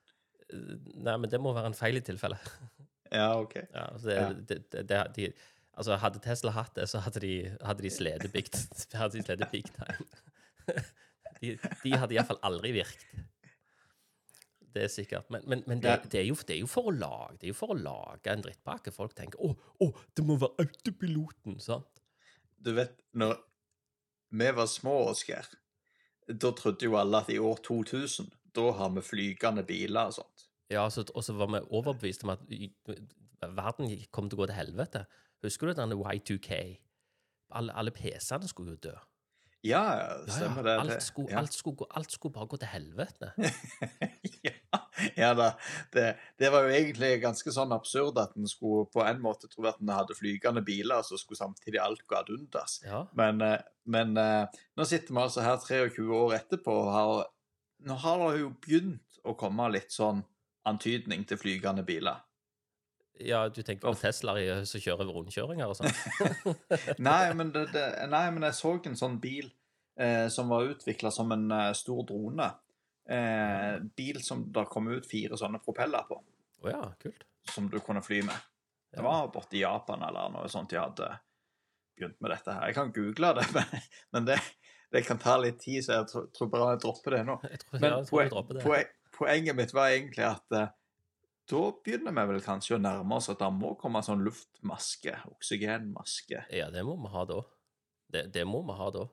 Nei, 1.06 1.18
men 1.18 1.30
det 1.30 1.40
må 1.42 1.54
være 1.54 1.70
en 1.70 1.78
feil 1.78 2.02
i 2.02 2.06
tilfelle. 2.06 2.42
Ja, 3.14 3.38
ok. 3.40 3.54
Ja, 3.56 3.84
altså 3.94 4.08
det, 4.10 4.16
ja. 4.16 4.30
Det, 4.50 4.90
det, 4.90 5.02
de, 5.16 5.28
altså 5.78 5.96
hadde 6.02 6.20
Tesla 6.20 6.52
hatt 6.52 6.74
det, 6.76 6.88
så 6.90 7.00
hadde 7.06 7.22
de, 7.22 7.36
hadde 7.62 7.86
de 7.86 7.92
sledet 7.94 8.32
big, 8.34 8.50
big 9.52 9.70
time. 9.78 10.08
De, 11.46 11.72
de 11.84 11.96
hadde 12.02 12.18
iallfall 12.18 12.42
aldri 12.48 12.74
virket. 12.76 13.24
Det 14.76 14.84
er 14.84 14.92
sikkert. 14.92 15.30
Men, 15.32 15.44
men, 15.48 15.64
men 15.68 15.82
det, 15.84 15.94
det, 16.12 16.20
er 16.20 16.26
jo, 16.28 16.36
det 16.48 16.58
er 16.58 16.60
jo 16.60 16.68
for 16.68 16.90
å 16.92 16.94
lage 16.96 17.38
Det 17.40 17.48
er 17.48 17.54
jo 17.54 17.60
for 17.62 17.72
å 17.72 17.78
lage 17.80 18.32
en 18.32 18.44
drittpakke. 18.44 18.92
Folk 18.92 19.16
tenker 19.16 19.40
å, 19.40 19.54
å, 19.80 19.92
det 20.18 20.26
må 20.28 20.36
være 20.42 20.66
autopiloten. 20.66 21.60
sant? 21.64 22.02
Du 22.60 22.74
vet, 22.76 22.98
når 23.16 23.38
vi 24.36 24.50
var 24.58 24.68
små, 24.68 24.98
Oskar, 25.14 25.48
da 26.28 26.52
trodde 26.58 26.90
jo 26.90 26.98
alle 27.00 27.24
at 27.24 27.32
i 27.32 27.40
år 27.40 27.62
2000, 27.64 28.28
da 28.56 28.72
har 28.76 28.92
vi 28.98 29.06
flygende 29.06 29.64
biler 29.68 30.12
og 30.12 30.18
sånt. 30.20 30.48
Ja, 30.74 30.88
så, 30.90 31.06
Og 31.14 31.24
så 31.24 31.36
var 31.38 31.52
vi 31.54 31.62
overbevist 31.70 32.26
om 32.26 32.34
at 32.34 32.44
verden 33.40 33.92
kom 34.12 34.28
til 34.28 34.40
å 34.40 34.44
gå 34.44 34.50
til 34.50 34.60
helvete. 34.60 35.06
Husker 35.46 35.70
du 35.70 35.78
denne 35.78 35.96
Y2K? 35.96 36.60
Alle, 37.56 37.76
alle 37.78 37.94
PC-ene 37.94 38.50
skulle 38.50 38.76
jo 38.76 38.90
dø. 38.90 38.96
Ja, 39.66 39.84
stemmer 40.30 40.64
det. 40.64 40.76
Alt, 40.80 41.04
skulle, 41.04 41.38
alt, 41.38 41.54
skulle, 41.54 41.88
alt 41.90 42.12
skulle 42.14 42.34
bare 42.36 42.50
gå 42.52 42.60
til 42.62 42.70
helvete. 42.70 43.32
ja, 44.48 44.80
ja 45.18 45.32
da. 45.38 45.48
Det, 45.94 46.06
det 46.40 46.52
var 46.54 46.68
jo 46.68 46.76
egentlig 46.76 47.10
ganske 47.24 47.54
sånn 47.56 47.74
absurd 47.76 48.20
at 48.22 48.36
en 48.38 48.50
skulle 48.50 48.86
på 48.94 49.02
en 49.06 49.24
måte 49.24 49.50
tro 49.50 49.66
at 49.70 49.82
en 49.82 49.94
hadde 49.96 50.18
flygende 50.18 50.62
biler, 50.66 51.02
så 51.08 51.18
skulle 51.18 51.42
samtidig 51.42 51.82
alt 51.82 52.06
gå 52.06 52.20
ad 52.20 52.30
undas. 52.36 52.78
Ja, 52.86 53.06
Men, 53.18 53.42
eh, 53.42 53.58
men 53.90 54.14
eh, 54.22 54.62
nå 54.78 54.88
sitter 54.90 55.16
vi 55.16 55.24
altså 55.24 55.46
her 55.46 55.58
23 55.62 56.06
år 56.22 56.38
etterpå, 56.38 56.78
og 56.86 56.94
har, 56.94 57.26
nå 57.90 58.00
har 58.06 58.24
det 58.28 58.46
jo 58.46 58.54
begynt 58.62 59.22
å 59.26 59.34
komme 59.40 59.72
litt 59.74 59.94
sånn 59.94 60.22
antydning 60.70 61.26
til 61.30 61.42
flygende 61.42 61.86
biler. 61.86 62.22
Ja 63.20 63.44
du 63.50 63.62
tenker 63.64 63.88
på 63.88 63.94
Teslaer 64.00 64.40
i- 64.62 64.66
som 64.68 64.82
kjører 64.82 65.08
rundkjøringer 65.14 65.72
og 65.72 65.78
sånn? 65.80 66.56
Nei, 67.08 67.34
nei, 67.34 68.26
men 68.32 68.44
jeg 68.50 68.58
så 68.58 68.74
en 68.86 68.98
sånn 69.00 69.20
bil 69.24 69.48
eh, 70.00 70.28
som 70.34 70.50
var 70.52 70.68
utvikla 70.74 71.12
som 71.12 71.32
en 71.36 71.46
eh, 71.52 71.72
stor 71.78 72.04
drone. 72.10 72.50
Eh, 73.08 73.76
bil 73.96 74.18
som 74.26 74.44
det 74.52 74.66
kom 74.72 74.88
ut 74.90 75.06
fire 75.08 75.38
sånne 75.38 75.60
propeller 75.64 76.08
på, 76.10 76.22
Oh, 76.66 76.70
ja, 76.72 76.82
kult. 77.00 77.24
som 77.54 77.68
du 77.70 77.78
kunne 77.80 78.02
fly 78.02 78.24
med. 78.26 78.36
Det 78.96 79.04
var 79.06 79.28
borti 79.30 79.60
i 79.60 79.62
Japan 79.66 80.02
eller 80.08 80.32
noe 80.34 80.48
sånt 80.50 80.72
de 80.72 80.80
hadde 80.80 81.10
begynt 81.96 82.16
med 82.24 82.32
dette 82.32 82.54
her. 82.56 82.68
Jeg 82.72 82.78
kan 82.80 82.94
google 82.96 83.34
det, 83.38 83.44
men, 83.56 83.84
men 84.16 84.26
det, 84.32 84.40
det 84.96 85.04
kan 85.06 85.20
ta 85.22 85.36
litt 85.38 85.60
tid, 85.62 85.84
så 85.86 86.00
jeg 86.00 86.08
tror, 86.34 86.50
bare 86.50 86.72
jeg 86.74 86.82
dropper 86.88 87.18
det 87.18 87.24
nå. 87.28 87.36
Jeg 87.46 87.62
tror, 87.62 87.78
Men 87.80 87.92
jeg 87.92 88.10
poen, 88.10 88.24
jeg 88.26 88.34
dropper 88.34 88.58
det. 88.58 88.64
poen, 88.66 88.94
poenget 89.20 89.60
mitt 89.60 89.74
var 89.78 89.94
egentlig 89.94 90.26
at 90.32 90.58
eh, 90.58 90.74
da 91.50 91.62
begynner 91.86 92.16
vi 92.16 92.24
vel 92.32 92.42
kanskje 92.44 92.78
å 92.78 92.82
nærme 92.82 93.18
oss 93.20 93.30
at 93.30 93.42
det 93.42 93.50
må 93.54 93.76
komme 93.80 94.02
sånn 94.06 94.24
luftmaske, 94.26 95.14
oksygenmaske. 95.36 96.46
Ja, 96.56 96.72
det 96.74 96.82
må 96.88 96.96
vi 97.04 97.12
ha 97.14 97.26
da. 97.30 97.42
Det, 98.12 98.24
det 98.34 98.46
må 98.50 98.64
vi 98.66 98.78
ha 98.80 98.88
da. 98.94 99.06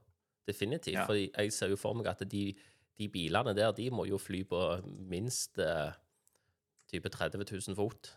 Definitivt. 0.49 0.97
Ja. 0.97 1.05
For 1.09 1.19
jeg 1.19 1.53
ser 1.55 1.73
jo 1.75 1.79
for 1.81 1.99
meg 1.99 2.09
at 2.11 2.25
de, 2.29 2.47
de 2.99 3.09
bilene 3.13 3.55
der, 3.57 3.75
de 3.77 3.91
må 3.95 4.07
jo 4.09 4.19
fly 4.21 4.43
på 4.49 4.63
minst 5.13 5.61
eh, 5.63 5.93
type 6.91 7.13
30 7.13 7.45
000 7.45 7.77
fot. 7.79 8.11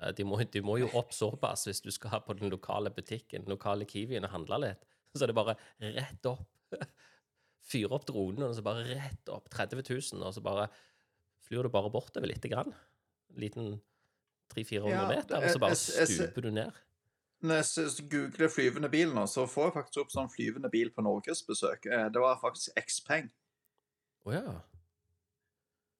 Eh, 0.00 0.12
De 0.18 0.26
må, 0.26 0.40
de 0.42 0.64
må 0.66 0.80
jo 0.82 0.90
opp 1.00 1.14
såpass 1.16 1.68
hvis 1.70 1.82
du 1.86 1.90
skal 1.94 2.22
på 2.26 2.36
den 2.40 2.50
lokale 2.52 2.92
butikken, 2.94 3.46
den 3.46 3.54
lokale 3.54 3.86
Kiwien 3.88 4.26
og 4.28 4.34
handle 4.34 4.60
litt. 4.66 4.84
Så 5.14 5.24
er 5.24 5.32
det 5.32 5.38
bare 5.38 5.56
rett 5.80 6.26
opp. 6.30 6.46
Fyre 7.70 7.94
opp 7.94 8.06
dronen, 8.08 8.48
og 8.48 8.54
så 8.56 8.62
bare 8.66 8.82
rett 8.88 9.28
opp 9.30 9.46
30 9.52 9.82
000, 9.84 10.22
og 10.26 10.32
så 10.34 10.40
bare 10.42 10.64
flyr 11.44 11.66
du 11.66 11.70
bare 11.70 11.90
bortover 11.92 12.26
lite 12.30 12.48
grann. 12.50 12.72
En 13.34 13.40
liten 13.40 13.68
300-400 14.54 14.90
Ja, 14.90 15.02
meter, 15.08 15.36
og 15.44 15.50
så 15.54 15.58
bare 15.62 15.76
stuper 15.78 16.42
du 16.42 16.50
ned. 16.50 16.72
Når 17.40 17.60
jeg 17.62 18.08
googler 18.12 18.50
flyvende 18.52 18.88
bil 18.92 19.14
nå, 19.16 19.22
så 19.30 19.46
får 19.48 19.68
jeg 19.70 19.74
faktisk 19.78 20.00
opp 20.02 20.10
sånn 20.12 20.28
flyvende 20.32 20.68
bil 20.72 20.90
på 20.92 21.04
norgesbesøk. 21.06 21.86
Eh, 21.88 22.08
Det 22.12 22.20
var 22.20 22.40
faktisk 22.42 22.74
Xpeng. 22.88 23.30
Å 24.28 24.34
ja. 24.34 24.56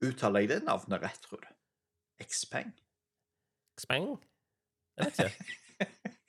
Uttaler 0.04 0.40
jeg 0.44 0.48
det 0.50 0.58
navnet 0.66 1.00
rett, 1.02 1.20
tror 1.24 1.40
du? 1.44 1.48
Xpeng? 2.24 2.72
Xpeng? 3.80 4.10
Jeg 4.98 5.06
vet 5.06 5.18
ikke. 5.24 5.56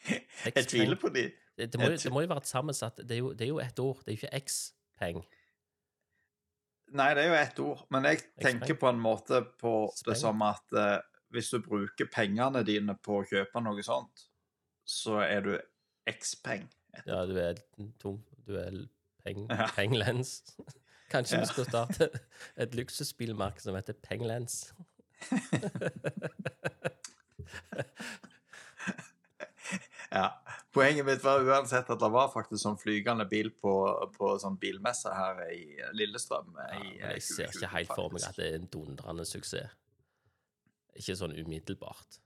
Jeg 0.55 0.65
tviler 0.71 0.95
på 0.97 1.09
de. 1.13 1.25
Det, 1.57 1.67
det, 1.73 1.77
må, 1.79 1.89
jo- 1.91 1.97
det 1.99 2.11
må 2.15 2.21
jo 2.23 2.29
være 2.31 2.41
et 2.41 2.47
sammensatt 2.49 2.97
Det 3.03 3.11
er 3.11 3.19
jo, 3.19 3.33
det 3.37 3.43
er 3.45 3.49
jo 3.51 3.59
ett 3.61 3.79
ord. 3.83 3.99
Det 4.05 4.13
er 4.13 4.15
jo 4.15 4.19
ikke 4.21 4.39
X-peng. 4.45 5.19
Nei, 6.91 7.13
det 7.15 7.23
er 7.23 7.29
jo 7.29 7.35
ett 7.39 7.59
ord, 7.63 7.81
men 7.93 8.03
jeg 8.09 8.19
tenker 8.43 8.75
på 8.79 8.89
en 8.89 8.97
måte 8.99 9.37
på 9.61 9.71
det 10.07 10.17
som 10.19 10.41
at 10.43 10.73
eh, 10.75 10.97
hvis 11.31 11.49
du 11.53 11.61
bruker 11.63 12.09
pengene 12.11 12.63
dine 12.67 12.97
på 12.99 13.21
å 13.21 13.27
kjøpe 13.29 13.61
noe 13.63 13.83
sånt, 13.85 14.25
så 14.83 15.21
er 15.23 15.45
du 15.45 15.53
X-peng. 16.11 16.65
Ja, 17.05 17.21
du 17.29 17.37
er 17.39 17.55
tom. 18.01 18.17
Du 18.43 18.57
er 18.59 18.81
peng, 19.23 19.45
Ja. 19.49 19.69
penglens. 19.75 20.41
Kanskje 21.11 21.37
Ja. 21.39 21.45
vi 21.45 21.53
skal 21.53 21.65
starte 21.69 22.09
et 22.59 22.75
luksusbilmerke 22.75 23.61
som 23.63 23.75
heter 23.79 23.93
Penglens. 24.03 24.73
Ja. 30.11 30.25
Poenget 30.71 31.03
mitt 31.05 31.23
var 31.23 31.43
uansett 31.43 31.89
at 31.91 31.99
det 31.99 32.09
var 32.13 32.29
faktisk 32.31 32.61
sånn 32.63 32.77
flygende 32.79 33.25
bil 33.27 33.49
på, 33.51 33.73
på 34.15 34.29
sånn 34.39 34.55
bilmesse 34.59 35.11
her 35.11 35.41
i 35.51 35.65
Lillestrøm. 35.99 36.53
Ja, 36.55 36.77
i, 36.79 36.93
men 37.01 37.15
jeg 37.17 37.25
ser 37.27 37.51
ikke 37.51 37.71
helt 37.73 37.91
for 37.91 38.13
meg 38.15 38.27
at 38.29 38.39
det 38.39 38.47
er 38.47 38.59
en 38.61 38.69
dundrende 38.71 39.25
suksess. 39.27 39.75
Ikke 40.95 41.15
sånn 41.19 41.35
umiddelbart. 41.35 42.21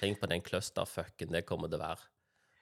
Tenk 0.00 0.18
på 0.20 0.28
den 0.30 0.42
clusterfucken 0.42 1.34
det 1.34 1.44
kommer 1.46 1.70
til 1.70 1.78
å 1.78 1.84
være 1.84 2.08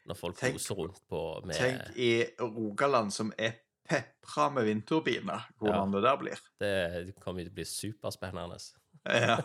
når 0.09 0.16
folk 0.16 0.38
Tenk- 0.40 0.57
koser 0.57 0.79
rundt 0.79 1.01
på 1.09 1.23
med 1.47 1.59
Tenk 1.59 1.99
i 2.01 2.12
Rogaland 2.40 3.12
som 3.14 3.33
er 3.37 3.59
pepra 3.88 4.49
med 4.53 4.66
vindturbiner, 4.68 5.47
hvordan 5.61 5.92
det 5.94 6.03
der 6.05 6.16
blir. 6.21 6.40
Det 6.61 7.14
kommer 7.23 7.44
til 7.44 7.53
å 7.53 7.57
bli 7.57 7.64
superspennende. 7.68 8.59
Ja. 9.09 9.38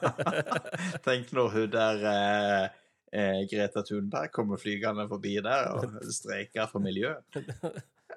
Tenk 1.05 1.31
når 1.35 1.53
hun 1.53 1.69
der 1.71 2.03
eh, 2.11 2.81
eh, 3.13 3.43
Greta 3.49 3.83
Thunberg 3.85 4.33
kommer 4.33 4.61
flygende 4.61 5.05
forbi 5.11 5.37
der 5.43 5.71
og 5.75 5.97
streiker 6.19 6.69
for 6.71 6.83
miljøet. 6.83 7.39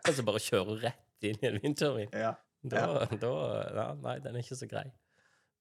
Altså 0.02 0.24
bare 0.26 0.42
kjøre 0.42 0.80
rett 0.84 1.28
inn 1.28 1.40
i 1.42 1.50
en 1.50 1.60
vindturbin. 1.62 2.12
Ja. 2.16 2.34
Da, 2.66 3.06
da 3.20 3.32
ja, 3.76 3.86
Nei, 4.02 4.18
den 4.24 4.36
er 4.36 4.44
ikke 4.44 4.58
så 4.58 4.68
grei. 4.70 4.88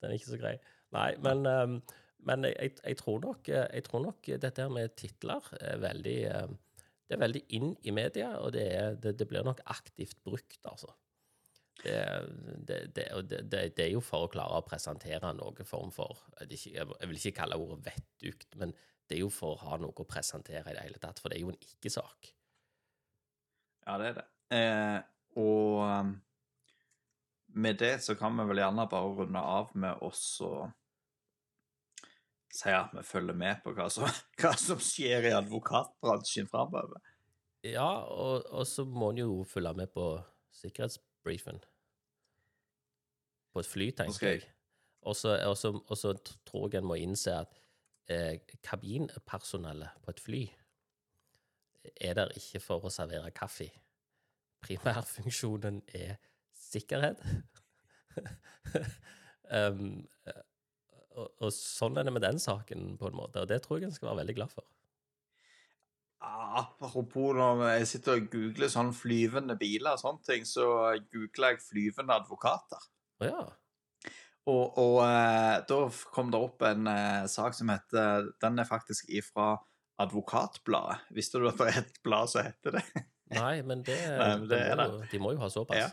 Den 0.02 0.12
er 0.12 0.18
ikke 0.18 0.34
så 0.34 0.42
grei. 0.42 0.56
Nei, 0.96 1.10
men, 1.24 1.46
um, 1.46 1.80
men 2.26 2.48
jeg, 2.50 2.76
jeg, 2.80 2.98
tror 3.02 3.22
nok, 3.24 3.50
eh, 3.52 3.66
jeg 3.78 3.86
tror 3.88 4.06
nok 4.08 4.30
dette 4.42 4.64
her 4.64 4.74
med 4.74 4.96
titler 4.98 5.50
er 5.60 5.82
veldig 5.84 6.20
um, 6.42 6.60
Det 7.06 7.18
er 7.18 7.22
veldig 7.22 7.42
inn 7.54 7.74
i 7.86 7.94
media, 7.94 8.32
og 8.42 8.56
det, 8.56 8.66
er, 8.74 8.96
det, 9.02 9.18
det 9.20 9.28
blir 9.30 9.46
nok 9.46 9.60
aktivt 9.70 10.18
brukt, 10.26 10.62
altså. 10.66 10.90
Det, 11.86 12.78
det, 12.96 13.84
er 13.84 13.90
jo 13.92 14.00
for 14.02 14.26
å 14.26 14.30
klare 14.32 14.58
å 14.58 14.66
presentere 14.66 15.34
noen 15.36 15.68
form 15.68 15.92
for 15.94 16.24
jeg 16.40 16.88
vil 16.88 17.20
ikke 17.20 17.36
kalle 17.44 17.60
ordet 17.62 17.92
vettugt, 17.92 18.56
men 18.58 18.72
det 19.10 19.18
er 19.18 19.22
jo 19.22 19.32
for 19.34 19.56
å 19.56 19.70
ha 19.70 19.80
noe 19.82 19.94
å 20.02 20.08
presentere 20.10 20.64
i 20.64 20.76
det 20.76 20.86
hele 20.88 21.02
tatt, 21.02 21.20
for 21.22 21.30
det 21.30 21.38
er 21.38 21.46
jo 21.46 21.52
en 21.54 21.62
ikke-sak. 21.62 22.32
Ja, 23.86 23.98
det 24.02 24.08
er 24.08 24.16
det. 24.18 24.26
Eh, 24.56 25.00
og 25.42 25.84
um, 25.84 26.16
med 27.56 27.78
det 27.82 28.00
så 28.06 28.16
kan 28.18 28.34
vi 28.40 28.48
vel 28.50 28.64
gjerne 28.64 28.88
bare 28.90 29.14
runde 29.20 29.42
av 29.42 29.70
med 29.78 30.02
oss 30.06 30.24
og 30.46 30.72
si 32.56 32.72
at 32.72 32.94
vi 32.96 33.04
følger 33.04 33.38
med 33.38 33.62
på 33.64 33.74
hva 33.76 33.90
som, 33.92 34.08
hva 34.42 34.54
som 34.60 34.82
skjer 34.82 35.30
i 35.30 35.36
advokatbransjen 35.38 36.50
framover. 36.52 37.02
Ja, 37.66 37.90
og, 38.10 38.46
og 38.54 38.66
så 38.70 38.86
må 38.86 39.12
en 39.12 39.24
jo 39.24 39.38
følge 39.50 39.74
med 39.78 39.92
på 39.94 40.10
sikkerhetsbrifen. 40.56 41.62
På 43.54 43.62
et 43.62 43.70
fly, 43.70 43.90
tenker 43.98 44.16
okay. 44.16 44.40
jeg-. 44.40 44.52
Og 45.06 45.16
så 45.98 46.14
tror 46.50 46.70
jeg 46.72 46.82
en 46.82 46.90
må 46.90 46.98
innse 46.98 47.34
at 47.46 47.65
eh, 48.12 48.40
kabinpersonellet 48.64 50.02
på 50.04 50.14
et 50.14 50.22
fly 50.24 50.44
er 51.96 52.16
der 52.18 52.32
ikke 52.38 52.62
for 52.64 52.86
å 52.86 52.94
servere 52.94 53.34
kaffe. 53.36 53.68
Primærfunksjonen 54.66 55.82
er 55.94 56.16
sikkerhet. 56.58 57.22
um, 59.54 60.00
og, 61.16 61.28
og 61.46 61.52
sånn 61.54 62.00
er 62.00 62.08
det 62.08 62.16
med 62.16 62.26
den 62.26 62.42
saken, 62.42 62.96
på 63.00 63.12
en 63.12 63.20
måte, 63.20 63.44
og 63.44 63.52
det 63.52 63.62
tror 63.64 63.80
jeg 63.80 63.90
en 63.90 63.96
skal 63.96 64.12
være 64.12 64.24
veldig 64.24 64.38
glad 64.40 64.56
for. 64.56 64.68
Ah, 66.26 66.64
apropos 66.64 67.36
når 67.38 67.62
jeg 67.76 67.90
sitter 67.92 68.18
og 68.18 68.32
googler 68.34 68.72
sånn 68.72 68.90
flyvende 68.96 69.58
biler 69.60 69.94
og 69.94 70.02
sånne 70.02 70.26
ting, 70.26 70.48
så 70.50 70.66
googler 71.14 71.54
jeg 71.54 71.66
flyvende 71.68 72.18
advokater. 72.18 72.90
Ja. 73.24 73.44
Og, 74.46 74.78
og 74.78 75.00
eh, 75.02 75.56
da 75.66 75.78
kom 76.14 76.30
det 76.34 76.42
opp 76.42 76.62
en 76.68 76.90
eh, 76.92 77.24
sak 77.32 77.56
som 77.58 77.72
heter 77.74 78.28
Den 78.42 78.62
er 78.62 78.70
faktisk 78.70 79.10
ifra 79.10 79.56
Advokatbladet. 80.02 81.08
Visste 81.16 81.42
du 81.42 81.48
at 81.50 81.58
det 81.62 81.70
er 81.72 81.80
et 81.82 82.02
blad 82.06 82.30
som 82.30 82.46
heter 82.46 82.78
det? 82.78 82.86
Nei, 83.40 83.62
men 83.66 83.82
det, 83.88 83.98
Nei, 84.20 84.32
men 84.38 84.50
det 84.52 84.62
de, 84.62 84.76
må 84.78 84.90
jo, 84.92 85.00
de 85.12 85.22
må 85.24 85.34
jo 85.34 85.42
ha 85.42 85.50
såpass. 85.50 85.82
Ja. 85.82 85.90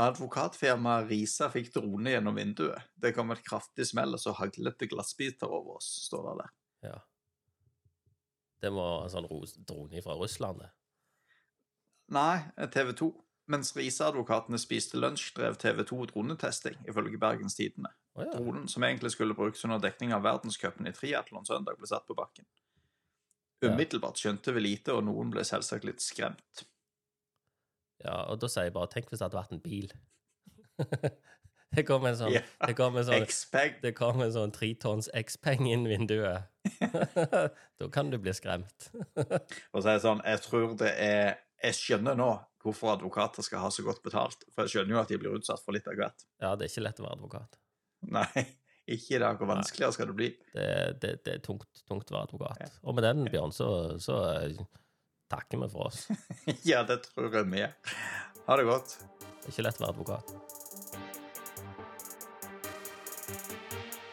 Advokatfirmaet 0.00 1.10
Risa 1.10 1.50
fikk 1.52 1.74
drone 1.74 2.14
gjennom 2.14 2.38
vinduet. 2.38 2.88
Det 2.96 3.12
kom 3.12 3.34
et 3.34 3.42
kraftig 3.44 3.84
smell, 3.90 4.14
og 4.16 4.22
så 4.22 4.32
haglet 4.38 4.78
det 4.80 4.88
glassbiter 4.94 5.50
over 5.50 5.76
oss, 5.80 5.90
står 6.06 6.28
det 6.28 6.36
der. 6.38 6.52
Ja. 6.88 6.98
Det 8.60 8.70
må 8.72 8.86
en 9.02 9.12
sånn 9.12 9.28
drone 9.68 10.00
fra 10.04 10.16
Russland, 10.16 10.62
det. 10.64 10.70
Nei, 12.16 12.38
TV 12.72 12.94
2. 12.96 13.10
mens 13.50 13.72
Riise-advokatene 13.76 14.58
spiste 14.60 14.98
lunsj, 15.00 15.32
drev 15.36 15.58
TV 15.60 15.82
2 15.88 16.06
dronetesting, 16.12 16.78
ifølge 16.88 17.18
Bergens 17.20 17.56
Tidende. 17.58 17.92
Oh, 18.14 18.24
ja. 18.24 18.32
Dronen 18.34 18.68
som 18.68 18.84
egentlig 18.86 19.12
skulle 19.14 19.34
brukes 19.34 19.64
under 19.64 19.80
dekning 19.82 20.14
av 20.14 20.24
verdenscupen 20.26 20.88
i 20.88 20.94
triatlon 20.94 21.46
søndag, 21.46 21.78
ble 21.78 21.90
satt 21.90 22.06
på 22.08 22.16
bakken. 22.18 22.46
Umiddelbart 23.60 24.20
skjønte 24.20 24.54
vi 24.56 24.62
lite, 24.64 24.94
og 24.96 25.04
noen 25.04 25.32
ble 25.32 25.44
selvsagt 25.44 25.84
litt 25.84 26.00
skremt. 26.04 26.64
ja, 28.04 28.22
og 28.30 28.40
da 28.40 28.48
sier 28.48 28.70
jeg 28.70 28.72
bare 28.72 28.88
Tenk 28.88 29.10
hvis 29.10 29.20
det 29.20 29.26
hadde 29.26 29.36
vært 29.36 29.52
en 29.52 29.60
bil. 29.60 29.90
det 31.76 31.84
kom 31.88 32.06
en 32.08 32.16
sånn 32.16 32.32
Ja. 32.32 32.44
Det 32.64 32.76
kom 32.78 32.96
en 32.96 33.04
sånn 33.04 33.26
det 33.82 33.92
kom 33.98 34.22
en 34.24 34.32
sånn 34.32 34.54
tretons 34.56 35.10
X-peng 35.12 35.68
inn 35.68 35.84
vinduet. 35.90 36.48
da 37.78 37.90
kan 37.92 38.10
du 38.10 38.16
bli 38.18 38.32
skremt. 38.36 38.88
Og 38.96 39.82
så 39.82 39.90
er 39.90 39.98
det 39.98 40.04
sånn, 40.06 40.24
jeg 40.24 40.44
tror 40.46 40.74
det 40.80 40.94
er 40.96 41.38
Jeg 41.60 41.76
skjønner 41.76 42.16
nå 42.16 42.30
hvorfor 42.64 42.94
advokater 42.94 43.44
skal 43.44 43.64
ha 43.64 43.70
så 43.72 43.84
godt 43.86 44.02
betalt, 44.04 44.44
for 44.52 44.66
jeg 44.66 44.74
skjønner 44.74 44.96
jo 44.96 45.02
at 45.02 45.12
de 45.12 45.18
blir 45.20 45.36
utsatt 45.38 45.62
for 45.64 45.76
litt 45.76 45.88
av 45.88 45.96
hvert. 45.98 46.26
Ja, 46.42 46.54
det 46.56 46.66
er 46.66 46.72
ikke 46.72 46.84
lett 46.84 47.00
å 47.00 47.06
være 47.06 47.18
advokat. 47.18 47.60
Nei, 48.10 48.44
ikke 48.90 49.16
i 49.16 49.22
dag. 49.22 49.40
Hvor 49.40 49.50
vanskeligere 49.52 49.96
skal 49.96 50.10
det 50.10 50.18
bli? 50.18 50.28
Det, 50.52 50.68
det, 51.02 51.14
det 51.26 51.36
er 51.36 51.42
tungt, 51.44 51.68
tungt 51.88 52.12
å 52.12 52.18
være 52.18 52.28
advokat. 52.28 52.78
Og 52.84 52.96
med 52.96 53.06
den, 53.06 53.24
Bjørn, 53.32 53.54
så, 53.56 53.70
så 54.02 54.20
eh, 54.34 54.60
takker 55.32 55.62
vi 55.64 55.70
for 55.72 55.90
oss. 55.90 56.06
ja, 56.70 56.84
det 56.88 57.02
tror 57.08 57.32
jeg 57.32 57.48
vi 57.52 57.64
er. 57.68 57.76
Ha 58.48 58.60
det 58.60 58.68
godt. 58.68 58.98
Det 59.40 59.48
er 59.48 59.54
ikke 59.54 59.68
lett 59.68 59.80
å 59.80 59.86
være 59.86 59.94
advokat. 59.96 60.26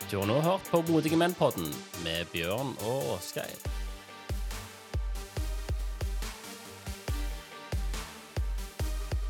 Du 0.07 0.15
har 0.21 0.29
nå 0.29 0.37
hørt 0.39 0.69
på 0.71 0.79
Modige 0.87 1.19
menn-podden 1.19 1.67
med 2.05 2.31
Bjørn 2.31 2.71
og 2.87 3.17
Åsgeir. 3.17 3.76